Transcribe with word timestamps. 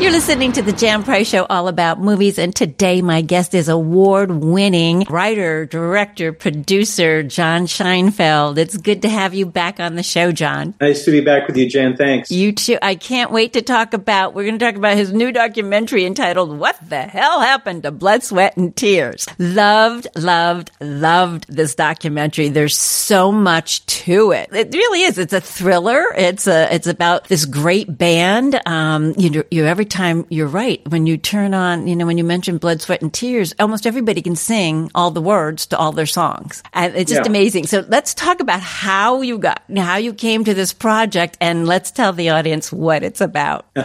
You're 0.00 0.12
listening 0.12 0.52
to 0.52 0.62
the 0.62 0.72
Jan 0.72 1.02
Price 1.02 1.28
Show, 1.28 1.44
all 1.50 1.66
about 1.66 2.00
movies. 2.00 2.38
And 2.38 2.54
today 2.54 3.02
my 3.02 3.20
guest 3.20 3.52
is 3.52 3.68
award 3.68 4.30
winning 4.30 5.00
writer, 5.10 5.66
director, 5.66 6.32
producer, 6.32 7.24
John 7.24 7.66
Scheinfeld. 7.66 8.58
It's 8.58 8.76
good 8.76 9.02
to 9.02 9.08
have 9.08 9.34
you 9.34 9.44
back 9.44 9.80
on 9.80 9.96
the 9.96 10.04
show, 10.04 10.30
John. 10.30 10.74
Nice 10.80 11.04
to 11.04 11.10
be 11.10 11.20
back 11.20 11.48
with 11.48 11.56
you, 11.56 11.68
Jan. 11.68 11.96
Thanks. 11.96 12.30
You 12.30 12.52
too. 12.52 12.78
I 12.80 12.94
can't 12.94 13.32
wait 13.32 13.54
to 13.54 13.62
talk 13.62 13.92
about, 13.92 14.34
we're 14.34 14.44
going 14.44 14.56
to 14.56 14.64
talk 14.64 14.76
about 14.76 14.96
his 14.96 15.12
new 15.12 15.32
documentary 15.32 16.06
entitled, 16.06 16.56
What 16.56 16.78
the 16.88 17.02
Hell 17.02 17.40
Happened 17.40 17.82
to 17.82 17.90
Blood, 17.90 18.22
Sweat, 18.22 18.56
and 18.56 18.76
Tears? 18.76 19.26
Loved, 19.36 20.06
loved, 20.14 20.70
loved 20.80 21.48
this 21.48 21.74
documentary. 21.74 22.50
There's 22.50 22.76
so 22.76 23.32
much 23.32 23.84
to 23.86 24.30
it. 24.30 24.50
It 24.52 24.72
really 24.72 25.02
is. 25.02 25.18
It's 25.18 25.32
a 25.32 25.40
thriller. 25.40 26.04
It's 26.16 26.46
a, 26.46 26.72
it's 26.72 26.86
about 26.86 27.24
this 27.24 27.44
great 27.46 27.98
band. 27.98 28.60
Um, 28.64 29.14
you, 29.18 29.42
you 29.50 29.64
every 29.64 29.87
time 29.90 30.26
you're 30.28 30.46
right. 30.46 30.80
When 30.88 31.06
you 31.06 31.16
turn 31.16 31.54
on, 31.54 31.86
you 31.86 31.96
know, 31.96 32.06
when 32.06 32.18
you 32.18 32.24
mention 32.24 32.58
blood, 32.58 32.80
sweat, 32.80 33.02
and 33.02 33.12
tears, 33.12 33.54
almost 33.58 33.86
everybody 33.86 34.22
can 34.22 34.36
sing 34.36 34.90
all 34.94 35.10
the 35.10 35.20
words 35.22 35.66
to 35.66 35.76
all 35.78 35.92
their 35.92 36.06
songs. 36.06 36.62
And 36.72 36.94
it's 36.94 37.10
just 37.10 37.24
Yeah. 37.24 37.30
amazing. 37.30 37.66
So 37.66 37.84
let's 37.88 38.14
talk 38.14 38.40
about 38.40 38.60
how 38.60 39.22
you 39.22 39.38
got, 39.38 39.62
how 39.76 39.96
you 39.96 40.12
came 40.14 40.44
to 40.44 40.54
this 40.54 40.72
project 40.72 41.36
and 41.40 41.66
let's 41.66 41.90
tell 41.90 42.12
the 42.12 42.30
audience 42.30 42.72
what 42.72 43.02
it's 43.02 43.20
about. 43.20 43.66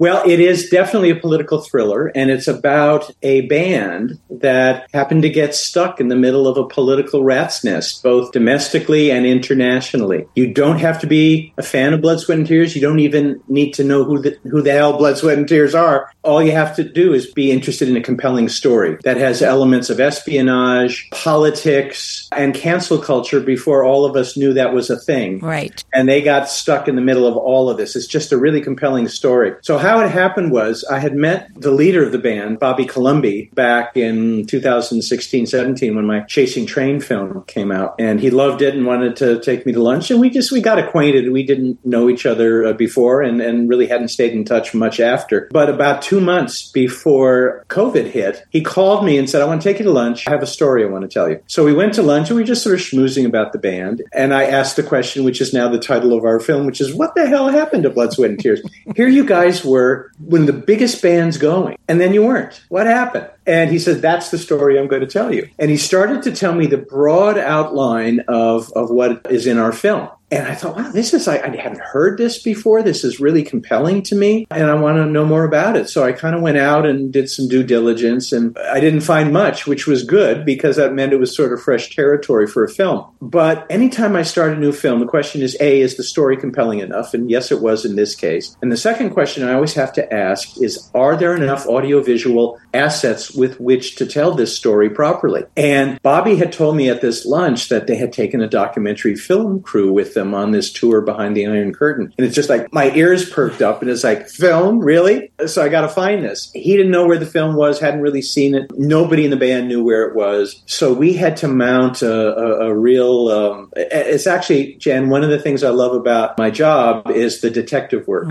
Well, 0.00 0.28
it 0.28 0.40
is 0.40 0.70
definitely 0.70 1.10
a 1.10 1.16
political 1.16 1.60
thriller, 1.60 2.08
and 2.16 2.28
it's 2.28 2.48
about 2.48 3.12
a 3.22 3.42
band 3.42 4.18
that 4.28 4.88
happened 4.92 5.22
to 5.22 5.30
get 5.30 5.54
stuck 5.54 6.00
in 6.00 6.08
the 6.08 6.16
middle 6.16 6.48
of 6.48 6.58
a 6.58 6.66
political 6.66 7.22
rat's 7.22 7.62
nest, 7.62 8.02
both 8.02 8.32
domestically 8.32 9.12
and 9.12 9.24
internationally. 9.24 10.26
You 10.34 10.52
don't 10.52 10.78
have 10.80 11.00
to 11.02 11.06
be 11.06 11.54
a 11.58 11.62
fan 11.62 11.94
of 11.94 12.00
Blood, 12.00 12.18
Sweat, 12.18 12.38
and 12.38 12.46
Tears. 12.46 12.74
You 12.74 12.82
don't 12.82 12.98
even 12.98 13.40
need 13.46 13.72
to 13.74 13.84
know 13.84 14.02
who 14.02 14.20
the, 14.20 14.36
who 14.42 14.62
the 14.62 14.72
hell 14.72 14.98
Blood, 14.98 15.16
Sweat, 15.16 15.38
and 15.38 15.43
Tears 15.46 15.74
are. 15.74 16.10
All 16.22 16.42
you 16.42 16.52
have 16.52 16.74
to 16.76 16.84
do 16.84 17.12
is 17.12 17.26
be 17.26 17.50
interested 17.52 17.88
in 17.88 17.96
a 17.96 18.00
compelling 18.02 18.48
story 18.48 18.96
that 19.04 19.16
has 19.16 19.42
elements 19.42 19.90
of 19.90 20.00
espionage, 20.00 21.08
politics, 21.10 22.28
and 22.32 22.54
cancel 22.54 22.98
culture 22.98 23.40
before 23.40 23.84
all 23.84 24.04
of 24.04 24.16
us 24.16 24.36
knew 24.36 24.52
that 24.54 24.72
was 24.72 24.90
a 24.90 24.98
thing 24.98 25.38
Right. 25.40 25.82
and 25.92 26.08
they 26.08 26.22
got 26.22 26.48
stuck 26.48 26.88
in 26.88 26.96
the 26.96 27.02
middle 27.02 27.26
of 27.26 27.36
all 27.36 27.68
of 27.68 27.76
this. 27.76 27.94
It's 27.96 28.06
just 28.06 28.32
a 28.32 28.38
really 28.38 28.60
compelling 28.60 29.08
story. 29.08 29.52
So 29.62 29.78
how 29.78 30.00
it 30.00 30.10
happened 30.10 30.50
was 30.52 30.84
I 30.90 30.98
had 30.98 31.14
met 31.14 31.48
the 31.56 31.70
leader 31.70 32.04
of 32.04 32.12
the 32.12 32.18
band, 32.18 32.58
Bobby 32.58 32.86
Colomby, 32.86 33.50
back 33.54 33.96
in 33.96 34.46
2016, 34.46 35.46
17 35.46 35.94
when 35.96 36.06
my 36.06 36.20
Chasing 36.20 36.66
Trane 36.66 37.02
film 37.02 37.44
came 37.46 37.70
out, 37.70 37.94
and 37.98 38.20
he 38.20 38.30
loved 38.30 38.62
it 38.62 38.74
and 38.74 38.86
wanted 38.86 39.16
to 39.16 39.40
take 39.40 39.66
me 39.66 39.72
to 39.72 39.82
lunch, 39.82 40.10
and 40.10 40.20
we 40.20 40.30
just 40.30 40.50
we 40.52 40.60
got 40.60 40.78
acquainted. 40.78 41.30
We 41.30 41.42
didn't 41.44 41.84
know 41.84 42.08
each 42.08 42.26
other 42.26 42.64
uh, 42.66 42.72
before, 42.72 43.22
and 43.22 43.40
and 43.40 43.68
really 43.68 43.86
hadn't 43.86 44.08
stayed 44.08 44.32
in 44.32 44.44
touch 44.44 44.74
much 44.74 45.00
after. 45.00 45.33
But 45.50 45.68
about 45.68 46.02
two 46.02 46.20
months 46.20 46.70
before 46.70 47.64
COVID 47.68 48.06
hit, 48.06 48.44
he 48.50 48.62
called 48.62 49.04
me 49.04 49.18
and 49.18 49.28
said, 49.28 49.42
"I 49.42 49.46
want 49.46 49.62
to 49.62 49.68
take 49.68 49.78
you 49.78 49.84
to 49.84 49.92
lunch. 49.92 50.26
I 50.26 50.30
have 50.30 50.42
a 50.42 50.46
story 50.46 50.84
I 50.84 50.88
want 50.88 51.02
to 51.02 51.08
tell 51.08 51.28
you." 51.28 51.40
So 51.46 51.64
we 51.64 51.74
went 51.74 51.94
to 51.94 52.02
lunch, 52.02 52.28
and 52.28 52.36
we 52.36 52.42
were 52.42 52.46
just 52.46 52.62
sort 52.62 52.74
of 52.76 52.80
schmoozing 52.80 53.26
about 53.26 53.52
the 53.52 53.58
band, 53.58 54.02
and 54.12 54.34
I 54.34 54.44
asked 54.44 54.76
the 54.76 54.82
question, 54.82 55.24
which 55.24 55.40
is 55.40 55.52
now 55.52 55.68
the 55.68 55.78
title 55.78 56.12
of 56.12 56.24
our 56.24 56.40
film, 56.40 56.66
which 56.66 56.80
is 56.80 56.94
"What 56.94 57.14
the 57.14 57.26
hell 57.26 57.48
happened 57.48 57.84
to 57.84 57.90
Blood, 57.90 58.12
Sweat, 58.12 58.30
and 58.30 58.38
Tears?" 58.38 58.62
Here 58.96 59.08
you 59.08 59.24
guys 59.24 59.64
were 59.64 60.10
one 60.18 60.42
of 60.42 60.46
the 60.46 60.52
biggest 60.52 61.02
bands 61.02 61.38
going, 61.38 61.76
and 61.88 62.00
then 62.00 62.14
you 62.14 62.24
weren't. 62.24 62.60
What 62.68 62.86
happened? 62.86 63.28
And 63.46 63.70
he 63.70 63.78
said, 63.78 64.00
That's 64.00 64.30
the 64.30 64.38
story 64.38 64.78
I'm 64.78 64.88
going 64.88 65.02
to 65.02 65.06
tell 65.06 65.34
you. 65.34 65.48
And 65.58 65.70
he 65.70 65.76
started 65.76 66.22
to 66.22 66.32
tell 66.32 66.54
me 66.54 66.66
the 66.66 66.78
broad 66.78 67.38
outline 67.38 68.20
of, 68.28 68.72
of 68.72 68.90
what 68.90 69.26
is 69.30 69.46
in 69.46 69.58
our 69.58 69.72
film. 69.72 70.08
And 70.30 70.48
I 70.48 70.54
thought, 70.54 70.76
wow, 70.76 70.90
this 70.90 71.14
is, 71.14 71.28
I, 71.28 71.36
I 71.36 71.54
haven't 71.56 71.82
heard 71.82 72.18
this 72.18 72.42
before. 72.42 72.82
This 72.82 73.04
is 73.04 73.20
really 73.20 73.42
compelling 73.42 74.02
to 74.04 74.16
me. 74.16 74.46
And 74.50 74.70
I 74.70 74.74
want 74.74 74.96
to 74.96 75.06
know 75.06 75.24
more 75.24 75.44
about 75.44 75.76
it. 75.76 75.88
So 75.88 76.02
I 76.02 76.12
kind 76.12 76.34
of 76.34 76.42
went 76.42 76.56
out 76.56 76.86
and 76.86 77.12
did 77.12 77.30
some 77.30 77.46
due 77.46 77.62
diligence. 77.62 78.32
And 78.32 78.56
I 78.58 78.80
didn't 78.80 79.02
find 79.02 79.32
much, 79.32 79.66
which 79.66 79.86
was 79.86 80.02
good 80.02 80.44
because 80.44 80.76
that 80.76 80.92
meant 80.92 81.12
it 81.12 81.20
was 81.20 81.36
sort 81.36 81.52
of 81.52 81.62
fresh 81.62 81.94
territory 81.94 82.46
for 82.46 82.64
a 82.64 82.68
film. 82.68 83.04
But 83.20 83.66
anytime 83.70 84.16
I 84.16 84.22
start 84.22 84.52
a 84.54 84.60
new 84.60 84.72
film, 84.72 85.00
the 85.00 85.06
question 85.06 85.42
is 85.42 85.56
A, 85.60 85.80
is 85.80 85.96
the 85.96 86.02
story 86.02 86.36
compelling 86.36 86.80
enough? 86.80 87.14
And 87.14 87.30
yes, 87.30 87.52
it 87.52 87.60
was 87.60 87.84
in 87.84 87.94
this 87.94 88.16
case. 88.16 88.56
And 88.62 88.72
the 88.72 88.76
second 88.76 89.10
question 89.10 89.44
I 89.44 89.52
always 89.52 89.74
have 89.74 89.92
to 89.92 90.12
ask 90.12 90.60
is, 90.60 90.90
are 90.94 91.16
there 91.16 91.36
enough 91.36 91.66
audiovisual 91.66 92.58
assets 92.72 93.30
with 93.30 93.60
which 93.60 93.96
to 93.96 94.06
tell 94.06 94.34
this 94.34 94.56
story 94.56 94.90
properly? 94.90 95.44
And 95.56 96.00
Bobby 96.02 96.36
had 96.36 96.52
told 96.52 96.76
me 96.76 96.88
at 96.88 97.02
this 97.02 97.24
lunch 97.24 97.68
that 97.68 97.86
they 97.86 97.96
had 97.96 98.12
taken 98.12 98.40
a 98.40 98.48
documentary 98.48 99.14
film 99.14 99.62
crew 99.62 99.92
with 99.92 100.13
them 100.14 100.34
on 100.34 100.50
this 100.50 100.72
tour 100.72 101.00
behind 101.00 101.36
the 101.36 101.46
Iron 101.46 101.72
Curtain. 101.72 102.12
And 102.16 102.26
it's 102.26 102.34
just 102.34 102.48
like 102.48 102.72
my 102.72 102.90
ears 102.92 103.28
perked 103.28 103.62
up 103.62 103.82
and 103.82 103.90
it's 103.90 104.04
like, 104.04 104.28
film? 104.28 104.78
Really? 104.78 105.32
So 105.46 105.62
I 105.62 105.68
got 105.68 105.82
to 105.82 105.88
find 105.88 106.24
this. 106.24 106.50
He 106.54 106.76
didn't 106.76 106.92
know 106.92 107.06
where 107.06 107.18
the 107.18 107.26
film 107.26 107.56
was, 107.56 107.80
hadn't 107.80 108.00
really 108.00 108.22
seen 108.22 108.54
it. 108.54 108.70
Nobody 108.76 109.24
in 109.24 109.30
the 109.30 109.36
band 109.36 109.68
knew 109.68 109.82
where 109.82 110.06
it 110.08 110.14
was. 110.14 110.62
So 110.66 110.92
we 110.92 111.12
had 111.12 111.36
to 111.38 111.48
mount 111.48 112.02
a, 112.02 112.36
a, 112.36 112.70
a 112.70 112.74
real, 112.74 113.28
um, 113.28 113.72
it's 113.76 114.26
actually, 114.26 114.74
Jan, 114.74 115.10
one 115.10 115.24
of 115.24 115.30
the 115.30 115.38
things 115.38 115.62
I 115.62 115.70
love 115.70 115.94
about 115.94 116.38
my 116.38 116.50
job 116.50 117.10
is 117.10 117.40
the 117.40 117.50
detective 117.50 118.06
work. 118.06 118.28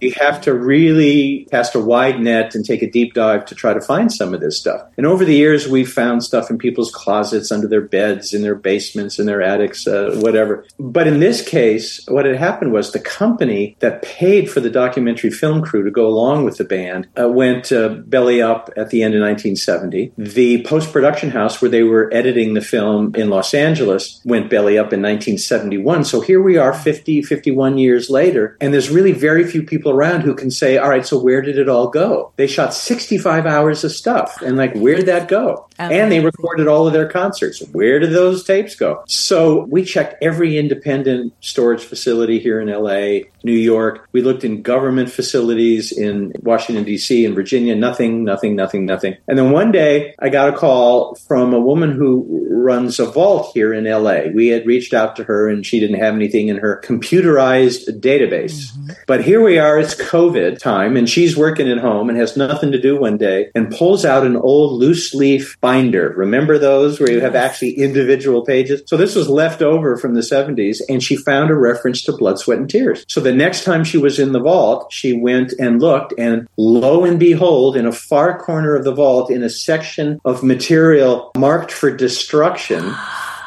You 0.00 0.12
have 0.20 0.40
to 0.42 0.54
really 0.54 1.46
cast 1.50 1.74
a 1.74 1.80
wide 1.80 2.20
net 2.20 2.54
and 2.54 2.64
take 2.64 2.82
a 2.82 2.90
deep 2.90 3.14
dive 3.14 3.44
to 3.46 3.54
try 3.54 3.74
to 3.74 3.80
find 3.80 4.12
some 4.12 4.34
of 4.34 4.40
this 4.40 4.58
stuff. 4.58 4.82
And 4.96 5.06
over 5.06 5.24
the 5.24 5.34
years, 5.34 5.66
we've 5.66 5.90
found 5.90 6.22
stuff 6.22 6.50
in 6.50 6.58
people's 6.58 6.90
closets, 6.90 7.50
under 7.50 7.66
their 7.66 7.80
beds, 7.80 8.34
in 8.34 8.42
their 8.42 8.54
basements, 8.54 9.18
in 9.18 9.26
their 9.26 9.42
attics, 9.42 9.86
uh, 9.86 10.18
whatever. 10.20 10.64
But 10.78 11.06
in 11.06 11.13
this 11.20 11.46
case, 11.46 12.04
what 12.08 12.26
had 12.26 12.36
happened 12.36 12.72
was 12.72 12.92
the 12.92 13.00
company 13.00 13.76
that 13.80 14.02
paid 14.02 14.50
for 14.50 14.60
the 14.60 14.70
documentary 14.70 15.30
film 15.30 15.62
crew 15.62 15.84
to 15.84 15.90
go 15.90 16.06
along 16.06 16.44
with 16.44 16.56
the 16.56 16.64
band 16.64 17.08
uh, 17.18 17.28
went 17.28 17.72
uh, 17.72 17.88
belly 17.88 18.40
up 18.40 18.70
at 18.76 18.90
the 18.90 19.02
end 19.02 19.14
of 19.14 19.20
1970. 19.20 20.12
The 20.16 20.64
post 20.64 20.92
production 20.92 21.30
house 21.30 21.60
where 21.60 21.70
they 21.70 21.82
were 21.82 22.12
editing 22.12 22.54
the 22.54 22.60
film 22.60 23.14
in 23.14 23.30
Los 23.30 23.54
Angeles 23.54 24.20
went 24.24 24.50
belly 24.50 24.78
up 24.78 24.92
in 24.92 25.02
1971. 25.02 26.04
So 26.04 26.20
here 26.20 26.42
we 26.42 26.56
are 26.56 26.72
50, 26.72 27.22
51 27.22 27.78
years 27.78 28.10
later, 28.10 28.56
and 28.60 28.72
there's 28.72 28.90
really 28.90 29.12
very 29.12 29.44
few 29.44 29.62
people 29.62 29.92
around 29.92 30.22
who 30.22 30.34
can 30.34 30.50
say, 30.50 30.78
all 30.78 30.88
right, 30.88 31.06
so 31.06 31.18
where 31.20 31.42
did 31.42 31.58
it 31.58 31.68
all 31.68 31.88
go? 31.88 32.32
They 32.36 32.46
shot 32.46 32.74
65 32.74 33.46
hours 33.46 33.84
of 33.84 33.92
stuff, 33.92 34.40
and 34.42 34.56
like, 34.56 34.74
where 34.74 34.96
did 34.96 35.06
that 35.06 35.28
go? 35.28 35.68
Oh, 35.78 35.88
and 35.88 36.10
they 36.10 36.20
recorded 36.20 36.68
all 36.68 36.86
of 36.86 36.92
their 36.92 37.08
concerts. 37.08 37.60
Where 37.72 37.98
did 37.98 38.12
those 38.12 38.44
tapes 38.44 38.76
go? 38.76 39.02
So 39.08 39.64
we 39.64 39.84
checked 39.84 40.22
every 40.22 40.56
independent 40.56 41.32
storage 41.40 41.82
facility 41.82 42.38
here 42.38 42.60
in 42.60 42.68
LA, 42.68 43.28
New 43.42 43.52
York. 43.52 44.08
We 44.12 44.22
looked 44.22 44.44
in 44.44 44.62
government 44.62 45.10
facilities 45.10 45.90
in 45.90 46.32
Washington, 46.40 46.84
D.C., 46.84 47.24
and 47.24 47.34
Virginia. 47.34 47.74
Nothing, 47.74 48.24
nothing, 48.24 48.54
nothing, 48.54 48.86
nothing. 48.86 49.16
And 49.26 49.36
then 49.36 49.50
one 49.50 49.72
day 49.72 50.14
I 50.18 50.28
got 50.28 50.48
a 50.48 50.56
call 50.56 51.16
from 51.16 51.52
a 51.52 51.60
woman 51.60 51.92
who 51.92 52.44
runs 52.50 52.98
a 52.98 53.06
vault 53.06 53.50
here 53.52 53.72
in 53.72 53.84
LA. 53.84 54.30
We 54.32 54.48
had 54.48 54.66
reached 54.66 54.94
out 54.94 55.16
to 55.16 55.24
her 55.24 55.48
and 55.48 55.66
she 55.66 55.80
didn't 55.80 56.00
have 56.00 56.14
anything 56.14 56.48
in 56.48 56.56
her 56.56 56.80
computerized 56.84 58.00
database. 58.00 58.72
Mm-hmm. 58.72 58.92
But 59.06 59.24
here 59.24 59.42
we 59.42 59.58
are, 59.58 59.78
it's 59.78 59.94
COVID 59.94 60.58
time, 60.58 60.96
and 60.96 61.08
she's 61.08 61.36
working 61.36 61.68
at 61.70 61.78
home 61.78 62.08
and 62.08 62.18
has 62.18 62.36
nothing 62.36 62.72
to 62.72 62.80
do 62.80 62.98
one 62.98 63.18
day 63.18 63.50
and 63.54 63.70
pulls 63.70 64.04
out 64.04 64.24
an 64.24 64.36
old 64.36 64.80
loose 64.80 65.14
leaf 65.14 65.56
binder. 65.64 66.12
Remember 66.14 66.58
those 66.58 67.00
where 67.00 67.10
you 67.10 67.22
have 67.22 67.34
actually 67.34 67.70
individual 67.78 68.44
pages? 68.44 68.82
So 68.86 68.98
this 68.98 69.14
was 69.14 69.30
left 69.30 69.62
over 69.62 69.96
from 69.96 70.12
the 70.12 70.20
70s, 70.20 70.82
and 70.90 71.02
she 71.02 71.16
found 71.16 71.50
a 71.50 71.54
reference 71.54 72.02
to 72.02 72.12
Blood, 72.12 72.38
Sweat, 72.38 72.58
and 72.58 72.68
Tears. 72.68 73.02
So 73.08 73.22
the 73.22 73.32
next 73.32 73.64
time 73.64 73.82
she 73.82 73.96
was 73.96 74.18
in 74.18 74.32
the 74.32 74.40
vault, 74.40 74.92
she 74.92 75.14
went 75.14 75.54
and 75.58 75.80
looked, 75.80 76.12
and 76.18 76.46
lo 76.58 77.06
and 77.06 77.18
behold, 77.18 77.78
in 77.78 77.86
a 77.86 77.92
far 77.92 78.38
corner 78.38 78.74
of 78.74 78.84
the 78.84 78.92
vault, 78.92 79.30
in 79.30 79.42
a 79.42 79.48
section 79.48 80.20
of 80.26 80.42
material 80.42 81.30
marked 81.34 81.72
for 81.72 81.90
destruction, 81.90 82.94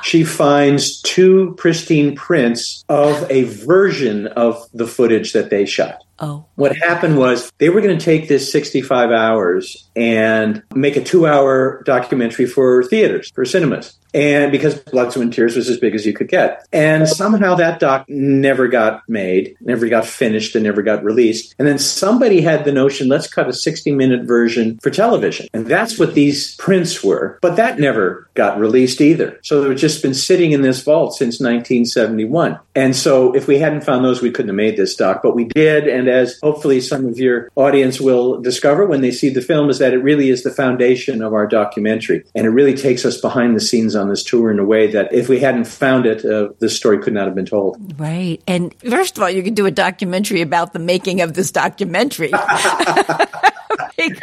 she 0.01 0.23
finds 0.23 0.99
two 1.03 1.53
pristine 1.59 2.15
prints 2.15 2.83
of 2.89 3.29
a 3.29 3.43
version 3.43 4.25
of 4.25 4.67
the 4.73 4.87
footage 4.87 5.33
that 5.33 5.51
they 5.51 5.67
shot. 5.67 6.01
Oh, 6.19 6.45
What 6.55 6.75
happened 6.75 7.17
was 7.17 7.51
they 7.59 7.69
were 7.69 7.81
going 7.81 7.97
to 7.97 8.03
take 8.03 8.27
this 8.27 8.51
65 8.51 9.11
hours 9.11 9.87
and 9.95 10.63
make 10.73 10.95
a 10.95 11.03
two 11.03 11.27
hour 11.27 11.83
documentary 11.85 12.47
for 12.47 12.83
theaters, 12.83 13.31
for 13.35 13.45
cinemas. 13.45 13.96
And 14.13 14.51
because 14.51 14.79
Blood, 14.79 15.11
Sweat, 15.11 15.23
and 15.23 15.33
Tears 15.33 15.55
was 15.55 15.69
as 15.69 15.77
big 15.79 15.95
as 15.95 16.05
you 16.05 16.13
could 16.13 16.27
get. 16.27 16.65
And 16.71 17.07
somehow 17.07 17.55
that 17.55 17.79
doc 17.79 18.05
never 18.07 18.67
got 18.67 19.07
made, 19.07 19.55
never 19.61 19.87
got 19.87 20.05
finished, 20.05 20.55
and 20.55 20.63
never 20.63 20.81
got 20.81 21.03
released. 21.03 21.55
And 21.59 21.67
then 21.67 21.79
somebody 21.79 22.41
had 22.41 22.65
the 22.65 22.71
notion, 22.71 23.07
let's 23.07 23.27
cut 23.27 23.47
a 23.47 23.53
60 23.53 23.91
minute 23.91 24.25
version 24.25 24.79
for 24.81 24.89
television. 24.89 25.47
And 25.53 25.67
that's 25.67 25.99
what 25.99 26.13
these 26.13 26.55
prints 26.55 27.03
were. 27.03 27.37
But 27.41 27.55
that 27.57 27.79
never 27.79 28.29
got 28.33 28.59
released 28.59 29.01
either. 29.01 29.39
So 29.43 29.61
they've 29.61 29.77
just 29.77 30.01
been 30.01 30.13
sitting 30.13 30.51
in 30.51 30.61
this 30.61 30.83
vault 30.83 31.13
since 31.13 31.39
1971. 31.39 32.59
And 32.75 32.95
so 32.95 33.35
if 33.35 33.47
we 33.47 33.59
hadn't 33.59 33.83
found 33.83 34.05
those, 34.05 34.21
we 34.21 34.31
couldn't 34.31 34.49
have 34.49 34.55
made 34.55 34.77
this 34.77 34.95
doc. 34.95 35.21
But 35.21 35.35
we 35.35 35.45
did. 35.45 35.87
And 35.87 36.07
as 36.07 36.39
hopefully 36.41 36.81
some 36.81 37.05
of 37.05 37.17
your 37.17 37.49
audience 37.55 37.99
will 37.99 38.41
discover 38.41 38.85
when 38.85 39.01
they 39.01 39.11
see 39.11 39.29
the 39.29 39.41
film, 39.41 39.69
is 39.69 39.79
that 39.79 39.93
it 39.93 39.99
really 39.99 40.29
is 40.29 40.43
the 40.43 40.51
foundation 40.51 41.21
of 41.21 41.33
our 41.33 41.47
documentary. 41.47 42.23
And 42.35 42.45
it 42.45 42.51
really 42.51 42.75
takes 42.75 43.05
us 43.05 43.19
behind 43.19 43.55
the 43.55 43.59
scenes 43.59 43.95
on 43.95 44.06
on 44.07 44.11
this 44.11 44.23
tour 44.23 44.49
in 44.49 44.59
a 44.59 44.63
way 44.63 44.87
that 44.87 45.13
if 45.13 45.27
we 45.27 45.39
hadn't 45.39 45.65
found 45.65 46.05
it, 46.05 46.25
uh, 46.25 46.49
this 46.59 46.75
story 46.75 46.97
could 46.99 47.13
not 47.13 47.25
have 47.25 47.35
been 47.35 47.45
told. 47.45 47.99
Right. 47.99 48.41
And 48.47 48.73
first 48.81 49.17
of 49.17 49.23
all, 49.23 49.29
you 49.29 49.43
could 49.43 49.55
do 49.55 49.65
a 49.65 49.71
documentary 49.71 50.41
about 50.41 50.73
the 50.73 50.79
making 50.79 51.21
of 51.21 51.33
this 51.33 51.51
documentary. 51.51 52.31